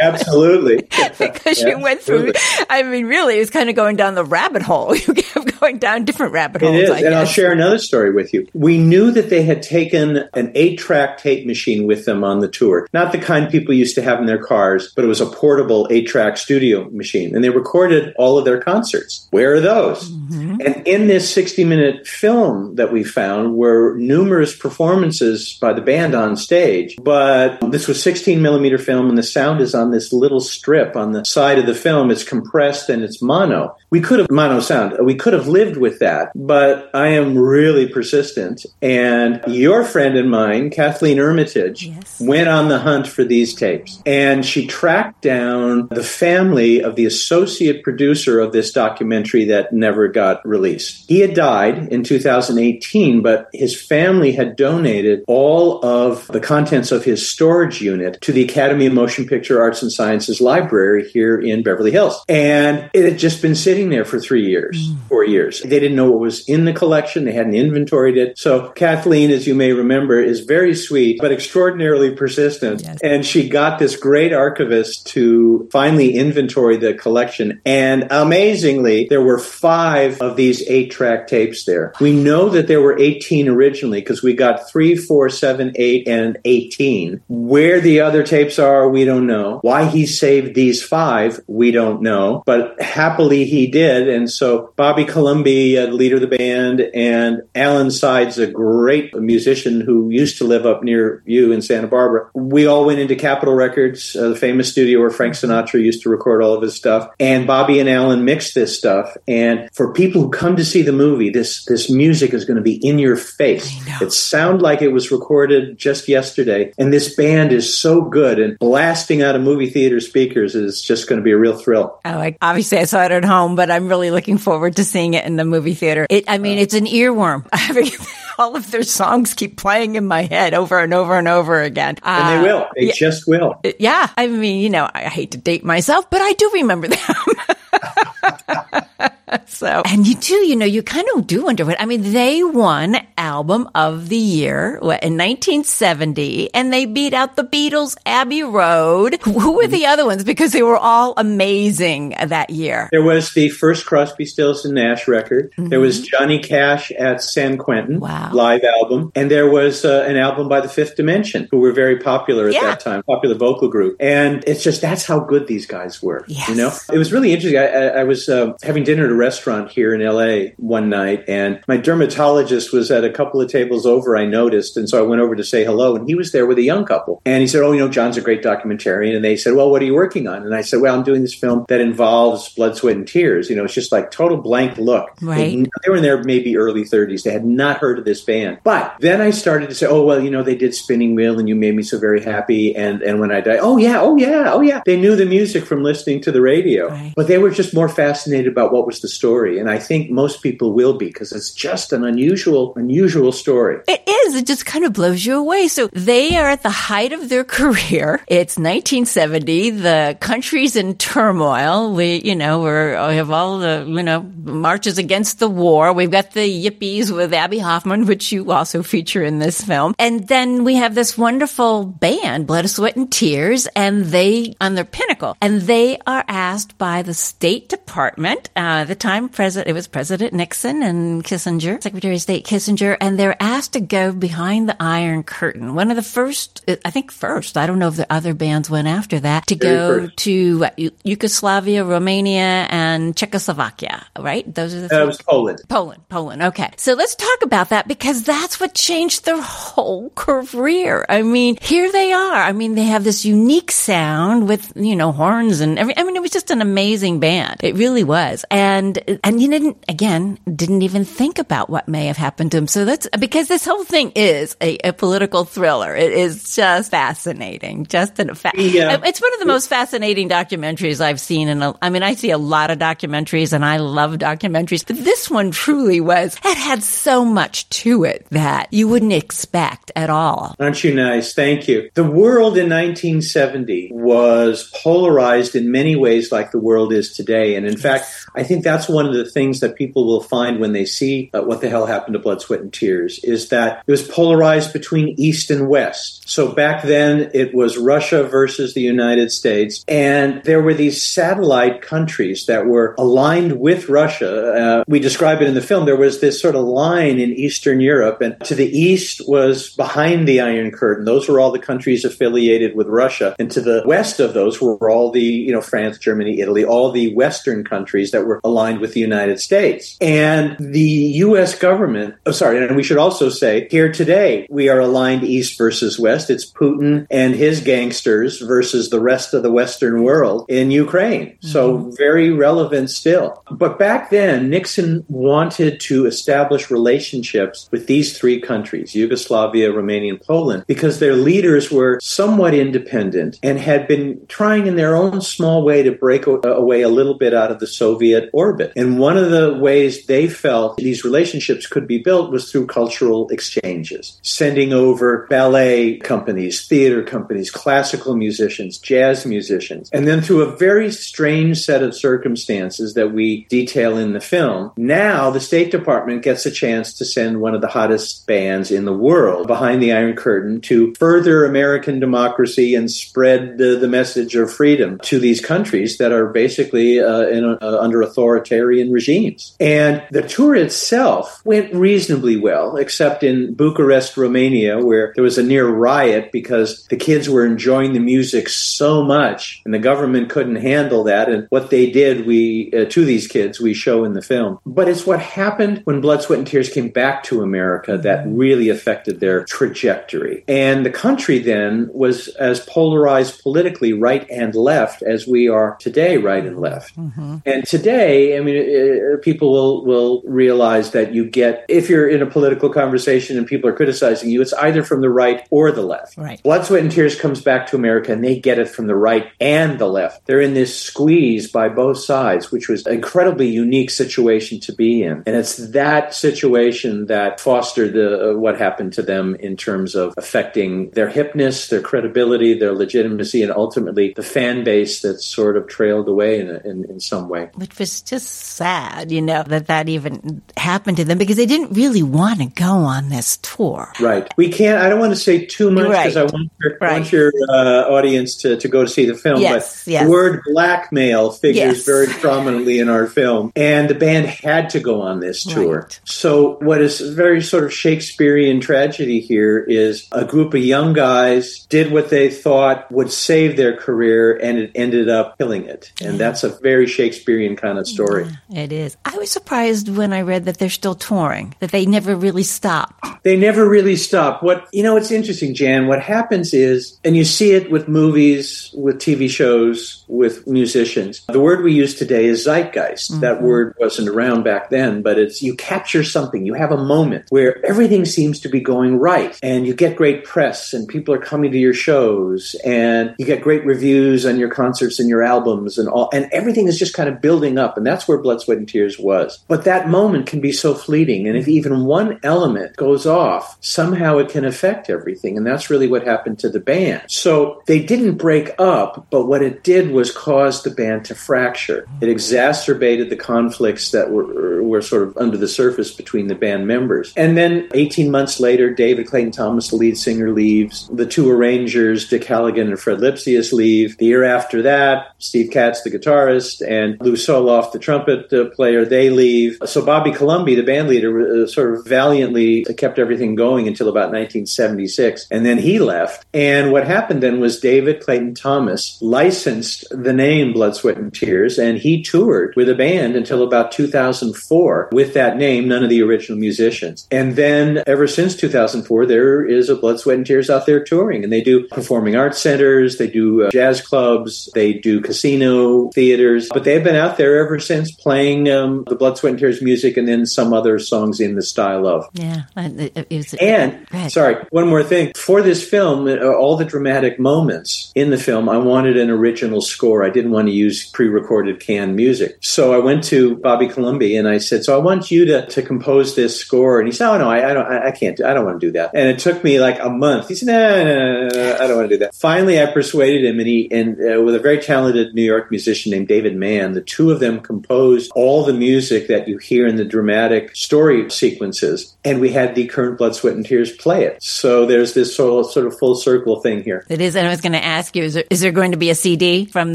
Absolutely. 0.01 0.77
because 1.19 1.61
you 1.61 1.79
went 1.79 2.01
through, 2.01 2.33
I 2.71 2.83
mean, 2.83 3.07
really, 3.07 3.39
it's 3.39 3.51
kind 3.51 3.69
of 3.69 3.77
going 3.77 3.97
down 3.97 4.15
the 4.15 4.25
rabbit 4.25 4.63
hole. 4.63 4.95
You 5.05 5.13
kept 5.13 5.61
going 5.61 5.79
down 5.79 6.05
different 6.05 6.33
rabbit 6.33 6.63
holes. 6.63 6.77
It 6.77 6.83
is. 6.85 6.91
I 6.91 7.01
and 7.01 7.15
I'll 7.15 7.27
share 7.27 7.53
another 7.53 7.79
story 7.79 8.11
with 8.11 8.33
you. 8.33 8.47
We 8.55 8.79
knew 8.79 9.11
that 9.11 9.29
they 9.29 9.43
had 9.43 9.63
taken 9.63 10.29
an 10.33 10.51
eight 10.55 10.79
track 10.79 11.19
tape 11.19 11.47
machine 11.47 11.87
with 11.87 12.07
them 12.07 12.25
on 12.25 12.39
the 12.39 12.49
tour. 12.49 12.89
Not 12.95 13.13
the 13.13 13.19
kind 13.19 13.51
people 13.51 13.75
used 13.75 13.95
to 13.97 14.03
have 14.03 14.21
in 14.21 14.27
their 14.27 14.43
cars, 14.43 14.93
but 14.95 15.05
it 15.05 15.09
was 15.09 15.21
a 15.21 15.27
portable 15.27 15.87
eight 15.91 16.07
track 16.07 16.39
studio 16.39 16.89
machine. 16.91 17.35
And 17.35 17.45
they 17.45 17.51
recorded 17.51 18.15
all 18.17 18.39
of 18.39 18.45
their 18.45 18.61
concerts. 18.61 19.27
Where 19.31 19.55
are 19.55 19.61
those? 19.61 20.11
Mm-hmm. 20.11 20.61
And 20.65 20.87
in 20.87 21.07
this 21.07 21.33
60 21.33 21.65
minute 21.65 22.07
film 22.07 22.77
that 22.77 22.93
we 22.93 23.05
found 23.05 23.57
were 23.57 23.95
numerous 23.97 24.57
performances 24.57 25.59
by 25.61 25.73
the 25.73 25.83
band 25.83 26.15
on 26.15 26.37
stage. 26.37 26.97
But 27.03 27.59
this 27.71 27.89
was 27.89 28.03
16 28.03 28.41
millimeter 28.41 28.79
film, 28.79 29.09
and 29.09 29.19
the 29.19 29.23
sound 29.23 29.61
is 29.65 29.75
on 29.75 29.91
this 29.91 30.13
little 30.13 30.41
strip 30.41 30.95
on 30.95 31.13
the 31.13 31.25
side 31.25 31.59
of 31.59 31.67
the 31.67 31.75
film. 31.75 32.11
It's 32.11 32.23
compressed 32.23 32.89
and 32.89 33.03
it's 33.03 33.21
mono. 33.21 33.77
We 33.95 34.01
could 34.01 34.19
have 34.19 34.29
mono 34.29 34.59
sound. 34.59 34.97
We 35.07 35.15
could 35.15 35.35
have 35.35 35.47
lived 35.47 35.77
with 35.77 36.01
that, 36.01 36.33
but 36.35 36.91
I 36.93 37.11
am 37.11 37.39
really 37.39 37.87
persistent. 37.87 38.67
And 38.83 39.41
your 39.47 39.85
friend 39.85 40.17
and 40.17 40.29
mine, 40.29 40.71
Kathleen 40.71 41.19
Ermitage, 41.19 41.87
Yes. 41.87 42.21
went 42.21 42.49
on 42.49 42.69
the 42.69 42.81
hunt 42.81 43.07
for 43.07 43.23
these 43.23 43.55
tapes. 43.55 44.03
And 44.05 44.45
she 44.45 44.67
tracked 44.67 45.23
down 45.23 45.87
the 45.93 46.03
family 46.03 46.83
of 46.83 46.97
the 46.97 47.07
associate 47.07 47.85
producer 47.85 48.41
of 48.41 48.51
this 48.51 48.73
documentary 48.73 49.45
that 49.45 49.73
never 49.73 50.09
got 50.09 50.45
released. 50.45 51.05
He 51.09 51.21
had 51.21 51.35
died 51.35 51.87
in 51.93 52.03
2018, 52.03 53.23
but 53.23 53.49
his 53.53 53.81
family 53.81 54.33
had 54.33 54.57
donated 54.57 55.23
all 55.29 55.85
of 55.85 56.27
the 56.27 56.41
contents 56.41 56.91
of 56.91 57.05
his 57.05 57.29
storage 57.29 57.81
unit 57.81 58.19
to 58.23 58.33
the 58.33 58.43
Academy 58.43 58.87
of 58.87 58.93
Motion 58.93 59.25
Picture 59.25 59.63
Arts 59.63 59.83
and 59.83 59.93
Sciences 59.93 60.41
Library 60.41 61.09
here 61.09 61.41
in 61.41 61.63
Beverly 61.63 61.93
Hills. 61.93 62.21
And 62.29 62.91
it 62.93 63.05
had 63.05 63.19
just 63.21 63.41
been 63.41 63.55
sitting 63.55 63.84
there 63.91 64.05
for 64.05 64.19
three 64.19 64.47
years, 64.47 64.89
hmm. 64.89 64.97
four 65.09 65.25
years. 65.25 65.61
They 65.61 65.81
didn't 65.81 65.97
know 65.97 66.11
what 66.11 66.21
was 66.21 66.49
in 66.49 66.65
the 66.65 66.73
collection. 66.73 67.25
They 67.25 67.33
hadn't 67.33 67.55
inventoried 67.55 68.17
it. 68.17 68.39
So 68.39 68.71
Kathleen, 68.71 69.31
as 69.31 69.47
you 69.47 69.55
may 69.55 69.73
remember, 69.73 70.21
is 70.21 70.41
very 70.41 70.75
sweet, 70.75 71.19
but 71.21 71.33
extraordinarily 71.33 72.15
persistent. 72.15 72.83
Yes. 72.83 72.99
And 73.03 73.25
she 73.25 73.49
got 73.49 73.79
this 73.79 73.97
great 73.97 74.33
archivist 74.33 75.07
to 75.09 75.69
finally 75.71 76.15
inventory 76.15 76.77
the 76.77 76.95
collection. 76.95 77.61
And 77.65 78.09
amazingly, 78.11 79.07
there 79.09 79.23
were 79.23 79.39
five 79.39 80.21
of 80.21 80.37
these 80.37 80.63
eight 80.69 80.91
track 80.91 81.27
tapes 81.27 81.65
there. 81.65 81.93
We 82.01 82.13
know 82.13 82.49
that 82.51 82.69
there 82.69 82.81
were 82.81 82.99
18 82.99 83.49
originally 83.49 84.01
because 84.01 84.23
we 84.23 84.35
got 84.35 84.69
three, 84.69 84.97
four, 84.97 85.29
seven, 85.31 85.73
eight, 85.77 86.09
and 86.09 86.39
18. 86.45 87.23
Where 87.29 87.81
the 87.81 88.01
other 88.01 88.23
tapes 88.23 88.59
are, 88.59 88.89
we 88.89 89.05
don't 89.05 89.27
know. 89.27 89.59
Why 89.63 89.87
he 89.87 90.07
saved 90.07 90.55
these 90.55 90.83
five, 90.83 91.41
we 91.47 91.71
don't 91.71 92.03
know. 92.03 92.43
But 92.47 92.81
happily 92.81 93.45
he 93.45 93.67
did. 93.75 94.09
And 94.09 94.31
so 94.31 94.73
Bobby 94.77 95.05
Colomby, 95.05 95.77
uh, 95.77 95.87
the 95.87 95.93
leader 95.93 96.15
of 96.15 96.23
the 96.23 96.37
band, 96.39 96.81
and 96.95 97.43
Allen 97.55 97.91
Sides, 97.91 98.39
a 98.39 98.47
great 98.47 99.15
musician 99.15 99.81
who 99.81 100.09
used 100.11 100.39
to 100.39 100.45
live 100.45 100.65
up 100.65 100.83
near 100.83 101.23
you 101.27 101.53
in 101.53 101.61
Santa 101.61 101.89
Barbara. 101.89 102.31
We 102.35 102.67
all 102.67 102.87
went 102.87 103.01
into 103.01 103.17
Capitol 103.17 103.55
Records, 103.55 104.17
uh, 104.17 104.31
the 104.31 104.37
famous 104.37 104.71
studio 104.71 105.01
where 105.01 105.11
Frank 105.11 105.35
Sinatra 105.35 105.83
used 105.83 106.03
to 106.03 106.09
record 106.09 106.43
all 106.43 106.55
of 106.55 106.63
his 106.63 106.75
stuff. 106.75 107.11
And 107.19 107.47
Bobby 107.47 107.81
and 107.81 107.89
Allen 107.89 108.25
mixed 108.25 108.55
this 108.55 108.79
stuff. 108.79 109.17
And 109.27 109.69
for 109.75 109.93
people 109.93 110.23
who 110.23 110.31
come 110.31 110.57
to 110.57 110.65
see 110.65 110.83
the 110.83 110.93
movie, 110.93 111.31
this 111.31 111.65
this 111.65 111.91
music 111.91 112.33
is 112.33 112.45
going 112.45 112.57
to 112.57 112.63
be 112.63 112.77
in 112.77 112.99
your 112.99 113.17
face. 113.17 113.75
It 114.01 114.13
sounds 114.13 114.63
like 114.63 114.83
it 114.83 114.93
was 114.93 115.11
recorded 115.11 115.77
just 115.77 116.09
yesterday. 116.09 116.73
And 116.79 116.93
this 116.93 117.15
band 117.17 117.53
is 117.53 117.77
so 117.77 118.03
good 118.03 118.39
and 118.39 118.59
blasting 118.59 119.23
out 119.23 119.35
of 119.35 119.43
movie 119.43 119.71
theater 119.71 119.99
speakers 120.01 120.55
is 120.55 120.81
just 120.81 121.09
going 121.09 121.19
to 121.19 121.25
be 121.25 121.33
a 121.33 121.39
real 121.39 121.57
thrill. 121.57 122.01
Oh, 122.05 122.19
I, 122.19 122.37
obviously 122.41 122.79
I 122.79 122.85
saw 122.85 123.05
it 123.05 123.11
at 123.11 123.25
home, 123.25 123.54
but 123.55 123.71
I'm 123.71 123.89
really 123.89 124.11
looking 124.11 124.39
forward 124.39 124.77
to 124.77 124.85
seeing 124.85 125.15
it 125.15 125.25
in 125.25 125.37
the 125.37 125.45
movie 125.45 125.75
theater. 125.75 126.07
It, 126.11 126.25
I 126.29 126.39
mean, 126.39 126.59
it's 126.59 126.75
an 126.75 126.87
earworm. 126.87 127.47
I 127.53 127.73
mean, 127.73 127.93
all 128.39 128.57
of 128.57 128.71
their 128.71 128.83
songs 128.83 129.35
keep 129.35 129.57
playing 129.57 129.95
in 129.97 130.07
my 130.07 130.23
head 130.23 130.55
over 130.55 130.79
and 130.79 130.93
over 130.95 131.17
and 131.19 131.29
over 131.29 131.61
again. 131.63 131.97
And 132.03 132.25
Uh, 132.25 132.37
they 132.37 132.43
will. 132.49 132.69
They 132.75 132.91
just 132.93 133.27
will. 133.29 133.61
Yeah, 133.79 134.09
I 134.17 134.27
mean, 134.27 134.61
you 134.61 134.71
know, 134.71 134.89
I 134.93 135.05
hate 135.05 135.33
to 135.33 135.39
date 135.39 135.65
myself, 135.65 136.11
but 136.11 136.21
I 136.21 136.33
do 136.33 136.51
remember 136.55 136.89
them. 136.89 138.85
so, 139.47 139.83
and 139.87 140.07
you 140.07 140.15
too, 140.15 140.47
you 140.47 140.57
know, 140.57 140.67
you 140.67 140.83
kind 140.83 141.07
of 141.15 141.27
do 141.27 141.45
wonder 141.45 141.65
what, 141.65 141.81
I 141.81 141.87
mean, 141.87 142.13
they 142.13 142.43
won 142.43 142.97
album 143.19 143.69
of 143.75 144.09
the 144.09 144.17
year 144.17 144.79
what, 144.81 145.03
in 145.03 145.17
1970 145.17 146.53
and 146.55 146.73
they 146.73 146.87
beat 146.87 147.15
out 147.15 147.37
the 147.37 147.45
Beatles, 147.45 147.97
Abbey 148.07 148.43
Road. 148.43 149.19
Who 149.23 149.39
who 149.41 149.53
were 149.57 149.67
the 149.67 149.87
other 149.87 150.05
ones? 150.07 150.25
Because 150.25 150.53
they 150.53 150.63
were 150.63 150.77
all 150.77 151.15
amazing 151.17 152.15
that 152.25 152.51
year. 152.51 152.89
There 152.93 153.03
was 153.03 153.33
the 153.33 153.49
first 153.49 153.87
Crosby, 153.87 154.25
Stills, 154.25 154.65
and 154.65 154.75
Nash 154.75 155.09
record. 155.09 155.53
There 155.59 155.81
was 155.81 156.01
Johnny 156.03 156.39
Cash 156.39 156.91
at 156.93 157.23
San 157.23 157.59
Quentin 157.59 158.01
Wow. 158.01 158.31
live 158.33 158.63
album, 158.65 159.11
and 159.15 159.31
there 159.31 159.51
was 159.51 159.85
uh, 159.85 160.05
an 160.09 160.17
album 160.17 160.49
by 160.49 160.61
the 160.61 160.69
Fifth 160.69 160.97
Dimension, 160.97 161.49
who 161.51 161.59
were 161.59 161.73
very 161.73 161.99
popular 161.99 162.49
at 162.49 162.55
Yeah. 162.55 162.63
that 162.63 162.81
time, 162.81 163.03
popular 163.03 163.35
vocal 163.35 163.69
group. 163.69 163.97
And 164.01 164.45
it's 164.47 164.63
just 164.63 164.81
that's 164.81 165.05
how 165.05 165.21
good 165.21 165.47
these 165.47 165.67
guys 165.67 166.03
were. 166.03 166.25
Yes. 166.29 166.49
You 166.49 166.55
know, 166.55 166.73
it 166.93 166.99
was 166.99 167.13
really 167.13 167.33
interesting. 167.33 167.59
I, 167.61 167.67
I, 167.67 167.87
I 168.01 168.05
was 168.05 168.29
uh, 168.29 168.53
having 168.63 168.85
dinner 168.85 168.94
at 168.99 169.11
a 169.11 169.15
restaurant 169.15 169.71
here 169.71 169.95
in 169.95 170.03
L.A. 170.03 170.55
one 170.59 170.89
night, 170.89 171.25
and 171.29 171.61
my 171.69 171.77
dermatologist 171.77 172.73
was 172.73 172.91
at 172.91 173.05
a 173.05 173.11
couple 173.11 173.41
of 173.41 173.51
tables 173.51 173.87
over. 173.87 174.17
I 174.17 174.25
noticed, 174.27 174.77
and 174.77 174.89
so 174.89 174.99
I 174.99 175.03
went 175.07 175.21
over 175.23 175.35
to 175.37 175.45
say 175.45 175.65
hello, 175.65 175.97
and 175.97 176.09
he 176.09 176.15
was 176.15 176.33
there 176.33 176.47
with 176.47 176.59
a 176.59 176.63
young 176.63 176.85
couple, 176.85 177.21
and 177.25 177.41
he 177.41 177.47
said, 177.47 177.63
"Oh, 177.63 177.73
you 177.73 177.81
know, 177.81 177.89
John's 177.89 178.17
a 178.17 178.21
great 178.21 178.43
documentarian," 178.43 179.15
and 179.17 179.25
they 179.25 179.37
said, 179.37 179.55
"Well, 179.55 179.71
what 179.71 179.83
are 179.83 179.85
you 179.85 179.95
working 179.95 180.27
on?" 180.29 180.43
And 180.45 180.55
I 180.55 180.61
said, 180.63 180.81
"Well, 180.81 180.95
I'm 180.95 181.03
doing 181.05 181.23
this 181.23 181.35
film 181.35 181.65
that 181.69 181.81
involves 181.81 182.49
blood, 182.55 182.77
sweat, 182.77 182.97
and 182.97 183.07
tears." 183.07 183.49
You 183.51 183.57
know, 183.57 183.65
it's 183.65 183.75
just 183.75 183.93
like 183.93 184.11
total 184.11 184.37
blank 184.39 184.77
look. 184.79 185.11
Right. 185.23 185.57
They, 185.57 185.63
they 185.85 185.91
were 185.91 185.97
in 185.97 186.03
their 186.03 186.23
maybe 186.23 186.57
early 186.57 186.85
30s. 186.85 187.23
They 187.23 187.31
had 187.33 187.45
not 187.45 187.79
heard 187.79 187.99
of 187.99 188.05
this 188.05 188.23
band, 188.23 188.59
but 188.65 188.95
then 189.01 189.21
I 189.21 189.31
started 189.31 189.69
to 189.71 189.75
say, 189.75 189.87
"Oh, 189.87 190.05
well, 190.05 190.23
you 190.23 190.31
know, 190.31 190.43
they 190.43 190.57
did 190.57 190.75
Spinning 190.75 191.15
Wheel, 191.15 191.39
and 191.39 191.49
you 191.49 191.55
made 191.55 191.75
me 191.75 191.83
so 191.83 191.99
very 191.99 192.23
happy." 192.23 192.75
And 192.77 193.03
and 193.03 193.21
when 193.21 193.31
I 193.33 193.41
died, 193.41 193.59
oh 193.61 193.77
yeah, 193.79 194.01
oh 194.01 194.17
yeah, 194.17 194.51
oh 194.53 194.61
yeah, 194.61 194.83
they 194.87 194.97
knew 195.01 195.17
the 195.17 195.27
music 195.27 195.65
from 195.65 195.83
listening 195.83 196.21
to 196.23 196.33
the 196.33 196.41
radio, 196.41 196.89
Right. 196.89 197.13
but 197.17 197.27
they 197.29 197.39
were 197.39 197.51
just 197.51 197.75
more 197.75 197.89
fascinated 197.89 198.53
about 198.53 198.73
what 198.75 198.87
was 198.87 199.01
the 199.01 199.09
story. 199.09 199.61
And 199.61 199.71
I 199.71 199.79
think 199.79 200.11
most 200.11 200.43
people 200.43 200.73
will 200.73 200.99
be 200.99 201.07
because 201.07 201.31
it's 201.31 201.53
just 201.53 201.93
an 201.93 202.05
unusual, 202.05 202.75
unusual 202.75 203.31
story. 203.31 203.81
It 203.87 204.03
is. 204.07 204.35
It 204.35 204.47
just 204.49 204.67
kind 204.67 204.85
of 204.85 204.93
blows 204.93 205.25
you 205.25 205.39
away. 205.39 205.69
So 205.69 205.87
they 205.93 206.37
are 206.37 206.51
at 206.51 206.65
the 206.65 206.71
height 206.71 207.13
of 207.13 207.29
their 207.29 207.45
career. 207.59 208.21
It's 208.27 208.57
1970. 208.59 209.71
The 209.71 210.19
country's 210.21 210.75
in 210.75 210.97
turmoil. 210.97 211.95
We, 211.95 212.21
you 212.23 212.35
know, 212.35 212.63
we're, 212.63 213.09
we 213.09 213.17
have 213.17 213.31
all 213.31 213.59
the, 213.59 213.85
you 213.87 214.03
know, 214.03 214.23
marches 214.43 214.99
against 214.99 215.39
the 215.39 215.49
war. 215.49 215.93
We've 215.93 216.11
got 216.11 216.33
the 216.33 216.49
yippies 216.65 217.15
with 217.15 217.33
Abbie 217.33 217.61
Hoffman, 217.61 218.07
which 218.07 218.33
you 218.33 218.51
also 218.51 218.83
feature 218.83 219.23
in 219.23 219.39
this 219.39 219.63
film. 219.63 219.95
And 220.01 220.27
then 220.27 220.65
we 220.65 220.75
have 220.75 220.97
this 220.97 221.17
wonderful 221.17 221.85
band, 221.85 222.49
Blood, 222.49 222.69
Sweat, 222.69 222.97
and 222.97 223.11
Tears, 223.11 223.69
and 223.77 224.07
they, 224.07 224.57
on 224.61 224.75
their 224.75 224.85
pinnacle, 224.85 225.37
and 225.41 225.63
they 225.63 225.99
are 226.07 226.25
asked 226.27 226.77
by 226.77 227.03
the 227.03 227.15
State 227.15 227.69
Department, 227.69 228.51
uh, 228.65 228.81
at 228.81 228.89
the 228.89 228.95
time, 228.95 229.29
President, 229.29 229.69
it 229.69 229.75
was 229.75 229.87
President 229.87 230.33
Nixon 230.33 230.83
and 230.83 231.23
Kissinger, 231.23 231.83
Secretary 231.83 232.15
of 232.15 232.21
State 232.21 232.47
Kissinger, 232.47 232.97
and 233.01 233.19
they're 233.19 233.37
asked 233.41 233.75
to 233.75 233.81
go 233.81 234.11
behind 234.13 234.69
the 234.69 234.77
Iron 234.81 235.23
Curtain. 235.23 235.75
One 235.75 235.91
of 235.91 235.97
the 235.97 236.03
first, 236.03 236.65
I 236.85 236.91
think 236.91 237.13
first, 237.13 237.57
I 237.59 237.67
don't 237.67 237.79
know 237.79 237.89
if 237.89 237.97
the 237.97 238.11
other 238.11 238.33
bands 238.33 238.71
went 238.71 238.89
after 238.89 239.21
that, 239.21 239.47
to 239.49 239.57
Very 239.57 239.77
go 239.77 240.01
first. 240.07 240.17
to 240.19 240.59
what, 240.61 240.79
Yugoslavia, 241.05 241.85
Romania, 241.85 242.67
and 242.71 243.15
Czechoslovakia, 243.15 244.07
right? 244.19 244.43
Those 244.53 244.75
are 244.75 244.81
the 244.81 244.89
three. 244.89 245.05
was 245.05 245.21
Poland. 245.21 245.61
Poland, 245.69 246.09
Poland. 246.09 246.43
Okay. 246.43 246.71
So 246.77 246.95
let's 246.95 247.15
talk 247.15 247.43
about 247.43 247.69
that 247.69 247.87
because 247.87 248.23
that's 248.23 248.59
what 248.59 248.75
changed 248.75 249.25
their 249.27 249.41
whole 249.41 250.11
career. 250.15 251.05
I 251.09 251.23
mean, 251.23 251.59
here 251.61 251.93
they 251.93 252.13
are. 252.13 252.35
I 252.35 252.53
mean, 252.53 252.75
they 252.75 252.85
have 252.85 253.05
this 253.05 253.25
unique 253.25 253.71
sound 253.71 254.49
with, 254.49 254.73
you 254.75 254.97
know, 254.97 255.13
horns 255.13 255.61
and 255.61 255.79
every, 255.79 255.97
I 255.97 256.03
mean, 256.05 256.17
it 256.17 256.23
was 256.23 256.31
just 256.31 256.51
an 256.51 256.63
amazing 256.63 257.21
band. 257.21 257.61
It 257.63 257.75
really 257.75 258.05
was. 258.05 258.45
And, 258.55 259.19
and 259.25 259.43
you 259.43 259.51
didn't, 259.51 259.85
again, 259.89 260.39
didn't 260.55 260.83
even 260.83 261.05
think 261.05 261.39
about 261.39 261.69
what 261.69 261.89
may 261.89 262.07
have 262.07 262.17
happened 262.17 262.53
to 262.53 262.59
him. 262.59 262.67
So 262.69 262.85
that's 262.85 263.09
because 263.19 263.49
this 263.49 263.65
whole 263.65 263.85
thing 263.85 264.13
is 264.15 264.57
a, 264.61 264.77
a 264.85 264.93
political 264.93 265.45
thriller. 265.45 265.95
It 265.95 266.13
is 266.13 266.55
just 266.55 266.91
fascinating. 266.91 267.87
Just 267.87 268.19
an 268.19 268.35
fa- 268.35 268.53
Yeah. 268.55 269.01
It's 269.05 269.21
one 269.21 269.35
of 269.35 269.41
the 269.41 269.47
most 269.47 269.69
fascinating 269.69 270.29
documentaries 270.29 271.01
I've 271.01 271.21
seen. 271.21 271.49
And 271.49 271.75
I 271.83 271.91
mean, 271.91 272.03
I 272.03 272.15
see 272.15 272.31
a 272.31 272.39
lot 272.39 272.71
of 272.71 272.79
documentaries 272.79 273.53
and 273.53 273.65
I 273.65 273.79
love 273.79 274.13
documentaries, 274.15 274.87
but 274.87 274.97
this 274.97 275.29
one 275.29 275.51
truly 275.51 276.01
was, 276.01 276.37
it 276.45 276.57
had 276.57 276.83
so 276.83 277.25
much 277.25 277.69
to 277.71 278.05
it 278.05 278.27
that 278.31 278.73
you 278.73 278.87
wouldn't 278.87 279.13
expect 279.13 279.91
at 279.97 280.11
all. 280.11 280.55
Aren't 280.61 280.85
you 280.85 280.95
nice? 280.95 281.35
Thank 281.35 281.67
you. 281.67 281.91
The 281.95 282.05
world 282.05 282.57
in 282.57 282.71
1970 282.71 283.91
was 283.93 284.71
polarized 284.83 285.57
in 285.57 285.73
many 285.73 285.97
ways 285.97 286.31
like 286.31 286.53
the 286.53 286.59
world 286.61 286.93
is 286.93 287.13
today. 287.13 287.57
And 287.57 287.67
in 287.67 287.77
fact, 287.77 288.07
I 288.35 288.44
think 288.45 288.65
that's 288.65 288.89
one 288.89 289.07
of 289.07 289.15
the 289.15 289.29
things 289.29 289.61
that 289.61 289.77
people 289.77 290.07
will 290.07 290.23
find 290.23 290.61
when 290.61 290.73
they 290.73 290.85
see 290.85 291.31
uh, 291.35 291.43
what 291.43 291.61
the 291.61 291.69
hell 291.69 291.87
happened 291.87 292.15
to 292.15 292.19
Blood, 292.19 292.41
Sweat, 292.41 292.61
and 292.61 292.73
Tears 292.73 293.23
is 293.25 293.49
that 293.49 293.83
it 293.87 293.91
was 293.91 294.07
polarized 294.07 294.73
between 294.73 295.15
East 295.19 295.51
and 295.51 295.69
West. 295.69 296.29
So 296.29 296.53
back 296.53 296.83
then 296.83 297.31
it 297.35 297.55
was 297.55 297.77
Russia 297.77 298.25
versus 298.25 298.75
the 298.75 298.81
United 298.81 299.31
States, 299.31 299.85
and 299.89 300.43
there 300.45 300.63
were 300.63 300.75
these 300.75 301.05
satellite 301.05 301.83
countries 301.83 302.47
that 302.47 302.67
were 302.67 302.95
aligned 302.99 303.61
with 303.61 303.89
Russia. 303.89 304.53
Uh, 304.53 304.85
we 304.87 305.01
describe 305.01 305.41
it 305.43 305.49
in 305.49 305.55
the 305.55 305.61
film. 305.61 305.87
There 305.87 305.97
was 305.97 306.21
this 306.21 306.41
sort 306.41 306.55
of 306.55 306.65
line 306.65 307.19
in 307.19 307.33
Eastern 307.33 307.81
Europe, 307.81 308.21
and 308.21 308.39
to 308.45 308.55
the 308.55 308.67
east 308.67 309.23
was 309.29 309.71
behind 309.71 310.27
the 310.29 310.41
Iron 310.41 310.71
Curtain. 310.71 311.05
Those 311.05 311.29
were 311.29 311.41
all 311.41 311.53
the 311.53 311.59
countries 311.59 312.05
affiliated 312.05 312.75
with 312.75 312.89
Russia, 312.89 313.35
and 313.39 313.51
to 313.51 313.61
the 313.61 313.83
west 313.87 314.21
of 314.21 314.35
those 314.35 314.61
were 314.61 314.91
all 314.91 315.11
the 315.11 315.23
you 315.23 315.53
know 315.53 315.61
France, 315.61 315.99
Germany, 315.99 316.41
Italy, 316.41 316.65
all 316.65 316.91
the 316.91 317.15
Western 317.15 317.65
countries 317.65 318.11
that 318.11 318.27
were 318.27 318.34
aligned 318.45 318.81
with 318.81 318.95
the 318.95 319.01
United 319.01 319.41
States. 319.41 319.97
And 320.01 320.57
the 320.59 320.81
U.S. 320.81 321.59
government, 321.59 322.15
oh, 322.27 322.33
sorry, 322.33 322.65
and 322.65 322.77
we 322.77 322.83
should 322.83 322.99
also 322.99 323.29
say 323.29 323.69
here 323.71 323.93
today 323.93 324.47
we 324.51 324.69
are 324.69 324.81
aligned 324.81 325.25
east 325.25 325.59
versus 325.59 325.99
west. 325.99 326.31
It's 326.31 326.51
Putin 326.51 327.07
and 327.11 327.35
his 327.35 327.61
gangsters 327.61 328.41
versus 328.41 328.91
the 328.91 329.01
rest 329.01 329.35
of 329.35 329.43
the 329.43 329.53
Western 329.53 330.03
world 330.03 330.47
in 330.49 330.71
Ukraine. 330.71 331.27
Mm-hmm. 331.27 331.49
So 331.49 331.91
very 331.97 332.31
relevant 332.31 332.91
still. 332.91 333.43
But 333.51 333.79
back 333.79 334.11
then, 334.11 334.51
Nixon 334.51 335.05
wanted 335.09 335.81
to 335.81 336.07
establish 336.07 336.71
relationships 336.71 337.69
with 337.71 337.87
these 337.87 338.19
three 338.19 338.41
countries, 338.41 338.95
Yugoslavia, 338.95 339.73
Romania, 339.73 340.15
and 340.15 340.21
Poland, 340.21 340.65
because 340.67 340.99
their 340.99 341.15
leaders 341.15 341.71
were 341.71 341.99
somewhat 342.03 342.55
independent 342.55 343.39
and 343.43 343.59
had 343.59 343.87
been 343.87 344.25
trying 344.29 344.67
in 344.67 344.77
their 344.77 344.95
own 344.95 345.21
small 345.21 345.65
way 345.65 345.83
to 345.83 345.93
break 345.93 346.27
away 346.27 346.83
a 346.83 346.89
little 346.89 347.15
bit 347.15 347.35
out 347.35 347.51
of 347.51 347.61
the 347.61 347.67
Soviet 347.67 348.24
orbit. 348.33 348.73
And 348.77 348.99
one 348.99 349.17
of 349.17 349.31
the 349.31 349.55
ways 349.55 350.07
they 350.07 350.29
felt 350.29 350.77
these 350.77 351.05
relationships 351.05 351.67
could 351.67 351.87
be 351.87 351.99
built 351.99 352.31
was 352.31 352.51
through 352.51 352.67
cultural 352.67 353.29
exchanges, 353.29 354.19
sending 354.23 354.73
over 354.73 355.27
ballet 355.29 355.99
companies, 355.99 356.67
theater 356.67 357.03
companies, 357.03 357.51
classical 357.51 358.17
musicians, 358.17 358.79
jazz 358.79 359.27
musicians. 359.27 359.91
And 359.93 360.07
then 360.07 360.21
through 360.21 360.43
a 360.43 360.57
very 360.57 360.91
strange 360.93 361.61
set 361.61 361.83
of 361.83 361.95
circumstances 361.95 362.95
that 362.95 363.13
we 363.13 363.45
detail 363.45 363.97
in 363.97 364.13
the 364.13 364.21
film, 364.21 364.73
now 364.77 365.31
the 365.31 365.41
State 365.41 365.71
Department 365.71 366.23
gets 366.23 366.47
a 366.47 366.51
chance 366.51 366.95
to 366.95 367.05
send 367.05 367.41
one 367.41 367.55
of 367.55 367.61
the 367.61 367.69
hottest 367.69 368.27
bands 368.27 368.71
in 368.71 368.85
the 368.85 368.93
world 368.93 369.47
behind 369.47 369.83
the 369.83 369.93
Iron 369.93 370.17
Curtain 370.17 370.61
to 370.63 370.95
further 370.99 371.45
American 371.45 372.01
democracy 372.01 372.75
and 372.75 372.91
spread 372.91 373.59
the, 373.59 373.77
the 373.77 373.89
message 373.89 374.35
of 374.35 374.53
freedom 374.53 374.99
to 375.05 375.19
these 375.19 375.41
countries 375.41 375.99
that 375.99 376.13
are 376.13 376.27
basically 376.29 377.01
uh, 377.01 377.27
in 377.29 377.45
a, 377.45 377.59
uh, 377.61 377.79
under 377.81 378.03
authoritarian 378.15 378.93
regimes. 378.93 379.57
And 379.59 380.03
the 380.11 380.23
tour 380.23 380.55
itself 380.55 381.43
went 381.45 381.75
reasonably 381.75 382.37
well, 382.37 382.77
except 382.77 383.23
in 383.23 383.55
Bucharest, 383.55 384.17
Romania, 384.17 384.79
where 384.79 385.13
there 385.17 385.25
was 385.25 385.39
a 385.39 385.43
near 385.43 385.69
riot 385.69 386.31
because 386.33 386.87
the 386.87 386.97
kids 386.97 387.29
were 387.29 387.45
enjoying 387.45 387.93
the 387.93 388.01
music 388.01 388.49
so 388.49 389.03
much 389.03 389.63
and 389.65 389.75
the 389.75 389.79
government 389.79 390.31
couldn't 390.31 390.57
handle 390.57 391.05
that. 391.05 391.29
And 391.29 391.47
what 391.51 391.71
they 391.71 391.91
did, 391.91 392.27
we 392.27 392.73
uh, 392.73 392.85
to 392.87 393.05
these 393.05 393.27
kids, 393.27 393.61
we 393.61 393.75
show 393.75 394.05
in 394.05 394.13
the 394.13 394.23
film. 394.23 394.59
But 394.65 394.89
it's 394.89 395.07
what 395.07 395.21
happened 395.21 395.83
when 395.85 396.01
Blood, 396.01 396.23
Sweat, 396.23 396.39
and 396.39 396.47
Tears 396.47 396.69
came 396.69 396.89
back 396.89 397.25
to 397.25 397.43
America 397.43 397.99
that 397.99 398.25
really 398.27 398.69
affected 398.69 399.21
their 399.21 399.45
trajectory. 399.45 400.45
And 400.47 400.87
the 400.87 400.91
country 400.91 401.39
then 401.39 401.91
was 401.93 402.29
as 402.29 402.61
polarized 402.61 403.43
politically, 403.43 403.93
right 403.93 404.29
and 404.31 404.55
left, 404.55 405.03
as 405.03 405.27
we 405.27 405.49
are 405.49 405.77
today, 405.77 406.17
right 406.17 406.45
and 406.45 406.59
left. 406.59 406.97
Mm-hmm. 406.97 407.39
And 407.47 407.67
today, 407.67 408.04
I 408.05 408.41
mean, 408.41 408.57
uh, 408.57 409.17
people 409.19 409.53
will 409.53 409.85
will 409.85 410.23
realize 410.27 410.93
that 410.93 411.13
you 411.15 411.29
get 411.29 411.65
if 411.69 411.89
you're 411.89 412.09
in 412.09 412.23
a 412.23 412.27
political 412.27 412.69
conversation 412.69 413.37
and 413.39 413.47
people 413.47 413.69
are 413.69 413.75
criticizing 413.75 414.31
you, 414.31 414.41
it's 414.41 414.53
either 414.55 414.83
from 414.83 415.01
the 415.01 415.11
right 415.11 415.47
or 415.51 415.71
the 415.73 415.83
left. 415.83 416.17
Right. 416.17 416.43
Blood, 416.43 416.67
Sweat, 416.67 416.83
and 416.83 416.91
Tears 416.91 417.19
comes 417.19 417.43
back 417.43 417.67
to 417.69 417.77
America, 417.77 418.13
and 418.13 418.23
they 418.23 418.39
get 418.39 418.59
it 418.59 418.69
from 418.69 418.87
the 418.87 418.97
right 418.97 419.31
and 419.41 419.79
the 419.79 419.89
left. 419.89 420.27
They're 420.27 420.41
in 420.41 420.55
this 420.55 420.79
squeeze 420.79 421.51
by 421.51 421.69
both 421.69 421.99
sides, 421.99 422.51
which 422.51 422.69
was 422.69 422.87
an 422.87 422.95
incredibly 422.95 423.49
unique 423.49 423.91
situation 423.91 424.61
to 424.61 424.73
be 424.73 425.03
in, 425.03 425.23
and 425.27 425.37
it's 425.37 425.57
that 425.71 426.15
situation 426.15 427.07
that 427.07 427.41
fostered 427.41 427.93
the 427.93 428.31
uh, 428.31 428.35
what 428.37 428.59
happened 428.59 428.93
to 428.95 429.03
them 429.03 429.35
in 429.37 429.57
terms 429.57 429.95
of 429.95 430.15
affecting 430.17 430.91
their 430.91 431.11
hipness, 431.11 431.69
their 431.69 431.81
credibility, 431.81 432.55
their 432.55 432.73
legitimacy, 432.73 433.43
and 433.43 433.53
ultimately 433.53 434.13
the 434.15 434.23
fan 434.23 434.65
base 434.65 435.03
that 435.03 435.21
sort 435.21 435.57
of 435.57 435.67
trailed 435.67 436.09
away 436.09 436.41
in, 436.41 436.49
in, 436.65 436.85
in 436.91 437.01
some 437.01 437.29
way. 437.29 437.51
Which 437.55 437.75
was 437.85 438.01
just 438.01 438.27
sad, 438.27 439.13
you 439.13 439.21
know, 439.21 439.43
that 439.43 439.67
that 439.67 439.91
even 439.91 440.41
happened 440.57 440.97
to 440.97 441.05
them 441.05 441.19
because 441.19 441.37
they 441.37 441.45
didn't 441.45 441.75
really 441.75 442.03
want 442.03 442.39
to 442.39 442.47
go 442.47 442.65
on 442.65 443.11
this 443.11 443.37
tour. 443.39 443.93
Right. 444.01 444.27
We 444.39 444.49
can't, 444.49 444.81
I 444.81 444.89
don't 444.89 445.01
want 445.01 445.13
to 445.13 445.19
say 445.21 445.45
too 445.45 445.71
much 445.71 445.89
because 445.89 446.17
right. 446.17 446.31
I 446.31 446.35
want 446.35 446.51
your, 446.63 446.79
right. 446.81 446.93
want 446.93 447.13
your 447.13 447.33
uh, 447.51 447.83
audience 447.91 448.37
to, 448.37 448.57
to 448.57 448.69
go 448.69 448.83
to 448.83 448.89
see 448.89 449.05
the 449.05 449.15
film. 449.15 449.43
Yes, 449.43 449.85
but 449.85 449.91
yes. 449.91 450.05
the 450.05 450.11
word 450.11 450.41
blackmail 450.47 451.33
figures 451.33 451.77
yes. 451.77 451.85
very 451.85 452.07
prominently 452.07 452.79
in 452.79 452.89
our 452.89 453.07
film. 453.07 453.53
And 453.55 453.91
the 453.91 453.95
band 453.95 454.27
had 454.27 454.71
to 454.71 454.81
go 454.81 455.03
on 455.03 455.21
this 455.21 455.45
tour. 455.45 455.81
Right. 455.81 456.01
So 456.05 456.57
what 456.61 456.81
is 456.81 457.01
very 457.01 457.43
sort 457.43 457.65
of 457.65 457.73
Shakespearean 457.75 458.61
tragedy 458.61 459.21
here 459.21 459.59
is 459.59 460.09
a 460.11 460.25
group 460.25 460.55
of 460.55 460.61
young 460.61 460.95
guys 460.95 461.67
did 461.67 461.93
what 461.93 462.09
they 462.09 462.31
thought 462.31 462.91
would 462.91 463.13
save 463.13 463.59
their 463.59 463.77
career 463.77 464.39
and 464.39 464.57
it 464.57 464.71
ended 464.75 465.11
up 465.11 465.37
killing 465.37 465.67
it. 465.67 465.93
And 466.01 466.19
that's 466.19 466.45
a 466.45 466.49
very 466.49 466.87
Shakespearean 466.87 467.57
kind 467.57 467.74
of 467.79 467.87
story. 467.87 468.27
Yeah, 468.49 468.63
it 468.63 468.73
is. 468.73 468.97
I 469.05 469.17
was 469.17 469.31
surprised 469.31 469.89
when 469.89 470.13
I 470.13 470.23
read 470.23 470.45
that 470.45 470.59
they're 470.59 470.71
still 470.71 470.95
touring, 470.95 471.55
that 471.61 471.71
they 471.71 471.87
never 471.87 472.15
really 472.15 472.43
stopped. 472.43 473.23
They 473.23 473.37
never 473.37 473.69
really 473.69 473.97
stopped. 473.97 474.43
What, 474.43 474.69
you 474.73 474.83
know, 474.83 474.97
it's 474.97 475.11
interesting, 475.11 475.55
Jan. 475.55 475.87
What 475.87 476.03
happens 476.03 476.53
is, 476.53 476.99
and 477.05 477.17
you 477.17 477.25
see 477.25 477.53
it 477.53 477.71
with 477.71 477.89
movies, 477.89 478.71
with 478.77 478.99
TV 478.99 479.31
shows, 479.31 480.05
with 480.09 480.47
musicians. 480.47 481.25
The 481.27 481.41
word 481.41 481.65
we 481.65 481.73
use 481.73 481.95
today 481.95 482.27
is 482.27 482.45
zeitgeist. 482.45 483.11
Mm-hmm. 483.11 483.21
That 483.21 483.43
word 483.43 483.75
wasn't 483.79 484.09
around 484.09 484.43
back 484.45 484.71
then, 484.71 485.03
but 485.03 485.19
it's 485.19 485.43
you 485.43 485.55
capture 485.55 486.05
something. 486.05 486.45
You 486.45 486.55
have 486.55 486.73
a 486.73 486.77
moment 486.77 487.27
where 487.31 487.65
everything 487.65 488.05
seems 488.05 488.41
to 488.41 488.49
be 488.49 488.61
going 488.61 488.99
right 488.99 489.39
and 489.43 489.67
you 489.67 489.75
get 489.75 489.97
great 489.97 490.25
press 490.25 490.73
and 490.73 490.87
people 490.87 491.15
are 491.15 491.19
coming 491.19 491.51
to 491.53 491.59
your 491.59 491.75
shows 491.75 492.55
and 492.65 493.15
you 493.19 493.25
get 493.25 493.43
great 493.43 493.65
reviews 493.65 494.27
on 494.27 494.39
your 494.39 494.51
concerts 494.51 494.99
and 494.99 495.09
your 495.09 495.23
albums 495.23 495.79
and 495.79 495.89
all, 495.89 496.11
and 496.13 496.29
everything 496.33 496.69
is 496.69 496.79
just 496.79 496.95
kind 496.95 497.09
of 497.09 497.21
building 497.21 497.59
up. 497.59 497.64
And 497.77 497.87
that's 497.87 498.07
where 498.07 498.19
Blood, 498.19 498.41
Sweat, 498.41 498.59
and 498.59 498.69
Tears 498.69 498.99
was. 498.99 499.43
But 499.49 499.65
that 499.65 499.89
moment 499.89 500.27
can 500.27 500.41
be 500.41 500.53
so 500.53 500.75
fleeting. 500.75 501.27
And 501.27 501.37
if 501.37 501.49
even 501.49 501.85
one 501.85 502.21
element 502.23 502.77
goes 502.77 503.07
off, 503.07 503.57
somehow 503.61 504.19
it 504.19 504.29
can 504.29 504.45
affect 504.45 504.91
everything. 504.91 505.37
And 505.37 505.47
that's 505.47 505.71
really 505.71 505.89
what 505.89 506.07
happened 506.07 506.39
to 506.41 506.49
the 506.49 506.61
band. 506.61 507.03
So 507.09 507.63
they 507.67 507.83
didn't 507.83 508.17
break 508.17 508.51
up, 508.59 509.07
but 509.11 509.27
what 509.27 509.43
it 509.43 509.65
did 509.65 509.91
was 509.91 510.13
cause 510.13 510.63
the 510.63 510.71
band 510.71 511.05
to 511.07 511.15
fracture. 511.15 511.87
It 512.01 512.09
exacerbated 512.09 513.11
the 513.11 513.17
conflicts 513.17 513.91
that 513.91 514.11
were, 514.11 514.63
were 514.63 514.83
sort 514.83 515.05
of 515.05 515.17
under 515.17 515.37
the 515.37 515.49
surface 515.49 515.93
between 515.93 516.29
the 516.29 516.35
band 516.35 516.67
members. 516.67 517.13
And 517.17 517.37
then 517.37 517.69
18 517.75 518.11
months 518.11 518.41
later, 518.41 518.73
David 518.73 519.07
Clayton 519.07 519.33
Thomas, 519.33 519.71
the 519.71 519.77
lead 519.77 519.99
singer, 519.99 520.31
leaves. 520.31 520.89
The 520.93 521.07
two 521.07 521.31
arrangers, 521.31 522.09
Dick 522.09 522.25
Halligan 522.25 522.69
and 522.69 522.79
Fred 522.79 522.99
Lipsius, 522.99 523.53
leave. 523.53 523.97
The 523.99 524.07
year 524.07 524.25
after 524.25 524.63
that, 524.63 525.09
Steve 525.19 525.51
Katz, 525.51 525.83
the 525.83 525.91
guitarist, 525.91 526.67
and 526.67 527.01
Lew 527.01 527.17
Soloff, 527.55 527.73
the 527.73 527.79
trumpet 527.79 528.33
uh, 528.33 528.51
player, 528.51 528.85
they 528.85 529.11
leave. 529.11 529.59
So 529.67 529.85
Bobby 529.85 530.13
Colomby, 530.13 530.55
the 530.55 530.63
band 530.63 530.89
leader, 530.89 531.43
uh, 531.45 531.47
sort 531.47 531.75
of 531.75 531.87
valiantly 531.87 532.65
kept 532.77 532.99
everything 532.99 533.35
going 533.35 533.69
until 533.69 533.89
about 533.89 534.13
1976, 534.13 535.27
and 535.31 535.45
then 535.45 535.59
he 535.59 535.79
left. 535.79 536.27
And 536.33 536.73
what 536.73 536.87
happened 536.87 537.23
then 537.23 537.41
was 537.41 537.61
David 537.61 538.01
Clayton 538.01 538.35
Thomas 538.35 538.99
licensed 539.01 539.85
the 539.91 540.13
name 540.13 540.53
Blood, 540.53 540.77
Sweat, 540.77 540.97
and 540.97 541.15
Tears, 541.15 541.59
and 541.59 541.79
he 541.79 542.03
toured 542.03 542.55
with 542.57 542.69
a 542.69 542.75
band 542.75 543.17
until 543.17 543.43
about 543.43 543.73
2004 543.73 544.91
with 544.93 545.15
that 545.15 545.37
name, 545.37 545.69
none 545.69 545.85
of 545.85 545.91
the 545.91 546.03
original 546.03 546.39
musicians. 546.39 547.07
And 547.11 547.37
then 547.37 547.83
ever 547.87 548.07
since 548.07 548.37
2004, 548.37 549.07
there 549.07 549.45
is 549.45 549.69
a 549.69 549.77
Blood, 549.77 550.01
Sweat, 550.01 550.17
and 550.17 550.27
Tears 550.27 550.51
out 550.51 550.67
there 550.67 550.83
touring, 550.83 551.25
and 551.25 551.33
they 551.33 551.43
do 551.43 551.67
performing 551.69 552.17
arts 552.17 552.41
centers, 552.41 552.99
they 552.99 553.09
do 553.09 553.45
uh, 553.45 553.51
jazz 553.51 553.81
clubs, 553.81 554.49
they 554.55 554.73
do 554.73 555.01
casino 555.01 555.91
theaters, 555.91 556.49
but 556.53 556.65
they've 556.65 556.85
been 556.85 556.97
out 556.97 557.17
there 557.17 557.44
ever 557.45 557.61
since 557.61 557.93
playing 557.93 558.49
um, 558.51 558.85
the 558.89 558.97
Blood, 558.97 559.19
Sweat, 559.19 559.33
and 559.33 559.39
Tears 559.41 559.63
music 559.63 559.97
and 559.97 560.09
then 560.09 560.27
some 560.27 560.53
other 560.53 560.79
songs 560.79 561.21
in 561.21 561.35
the 561.35 561.43
style 561.43 561.87
of. 561.87 562.09
Yeah. 562.15 562.45
It, 562.57 563.07
it 563.11 563.35
and, 563.41 563.87
sorry, 564.11 564.45
one 564.51 564.69
more 564.69 564.83
thing. 564.83 565.13
For 565.17 565.43
this 565.43 565.69
film, 565.69 566.07
uh, 566.07 566.17
all 566.33 566.57
the 566.57 566.65
dramatic 566.65 567.19
moments 567.19 567.93
in 567.95 568.11
the 568.11 568.17
film, 568.17 568.49
I 568.49 568.59
wanted 568.59 568.97
an 568.97 569.11
original 569.11 569.61
score. 569.61 570.05
I 570.05 570.11
didn't 570.11 570.31
want 570.31 570.49
to 570.49 570.53
use 570.53 570.91
pre 570.91 571.09
recorded 571.09 571.61
canned 571.61 571.97
music. 571.97 572.39
So 572.41 572.73
I 572.73 572.79
went 572.79 573.05
to 573.05 573.37
Bobby 573.37 573.69
Colomby 573.69 574.17
and 574.17 574.29
I 574.29 574.39
said, 574.39 574.65
So 574.65 574.75
I 574.75 574.83
want 574.83 575.11
you 575.11 575.25
to, 575.27 575.47
to 575.47 575.63
compose 575.63 576.15
this 576.15 576.39
score. 576.39 576.79
And 576.79 576.89
he 576.89 576.93
said, 576.93 577.11
Oh, 577.11 577.19
no, 577.19 577.31
I, 577.31 577.51
I 577.51 577.55
don't, 577.55 577.67
I, 577.67 577.89
I 577.89 577.91
can't, 577.91 578.21
I 578.23 578.35
don't 578.35 578.45
want 578.45 578.61
to 578.61 578.67
do 578.67 578.73
that. 578.73 578.91
And 578.95 579.09
it 579.09 579.19
took 579.19 579.43
me 579.45 579.61
like 579.61 579.79
a 579.81 579.91
month. 579.91 580.29
He 580.29 580.35
said, 580.35 580.47
No, 580.47 580.85
no, 580.85 580.85
no, 580.85 581.29
no 581.29 581.55
I 581.57 581.67
don't 581.67 581.77
want 581.77 581.91
to 581.91 581.95
do 581.95 582.05
that. 582.05 582.15
Finally, 582.15 582.61
I 582.61 582.67
persuaded 582.67 583.25
him, 583.25 583.39
and 583.39 583.49
he, 583.49 583.69
and 583.71 583.97
uh, 583.99 584.23
with 584.23 584.35
a 584.35 584.39
very 584.39 584.59
talented 584.59 585.15
New 585.15 585.23
York 585.23 585.51
musician 585.51 585.93
named 585.93 586.09
David 586.09 586.37
Mann, 586.37 586.73
the 586.73 586.81
two 586.81 587.11
of 587.11 587.21
them 587.21 587.34
composed 587.41 587.65
composed 587.65 588.11
all 588.15 588.45
the 588.45 588.53
music 588.53 589.09
that 589.09 589.29
you 589.29 589.39
hear 589.39 589.67
in 589.67 589.77
the 589.77 589.85
dramatic 589.85 590.55
story 590.55 591.09
sequences, 591.11 591.97
and 592.05 592.21
we 592.21 592.31
had 592.31 592.55
the 592.55 592.67
current 592.67 592.99
Blood, 592.99 593.15
Sweat, 593.15 593.35
and 593.35 593.47
Tears 593.47 593.73
play 593.73 594.05
it. 594.05 594.23
So 594.23 594.67
there's 594.67 594.95
this 594.95 595.15
sort 595.15 595.45
of, 595.45 595.53
sort 595.53 595.67
of 595.67 595.79
full 595.79 595.95
circle 595.95 596.41
thing 596.41 596.63
here. 596.63 596.85
It 596.89 597.01
is, 597.01 597.17
and 597.17 597.27
I 597.27 597.31
was 597.31 597.41
going 597.41 597.53
to 597.53 597.65
ask 597.65 597.97
you: 597.97 598.05
is 598.05 598.15
there, 598.15 598.25
is 598.31 598.41
there 598.41 598.53
going 598.53 598.73
to 598.73 598.77
be 598.77 598.91
a 598.91 598.95
CD 598.95 599.47
from 599.47 599.75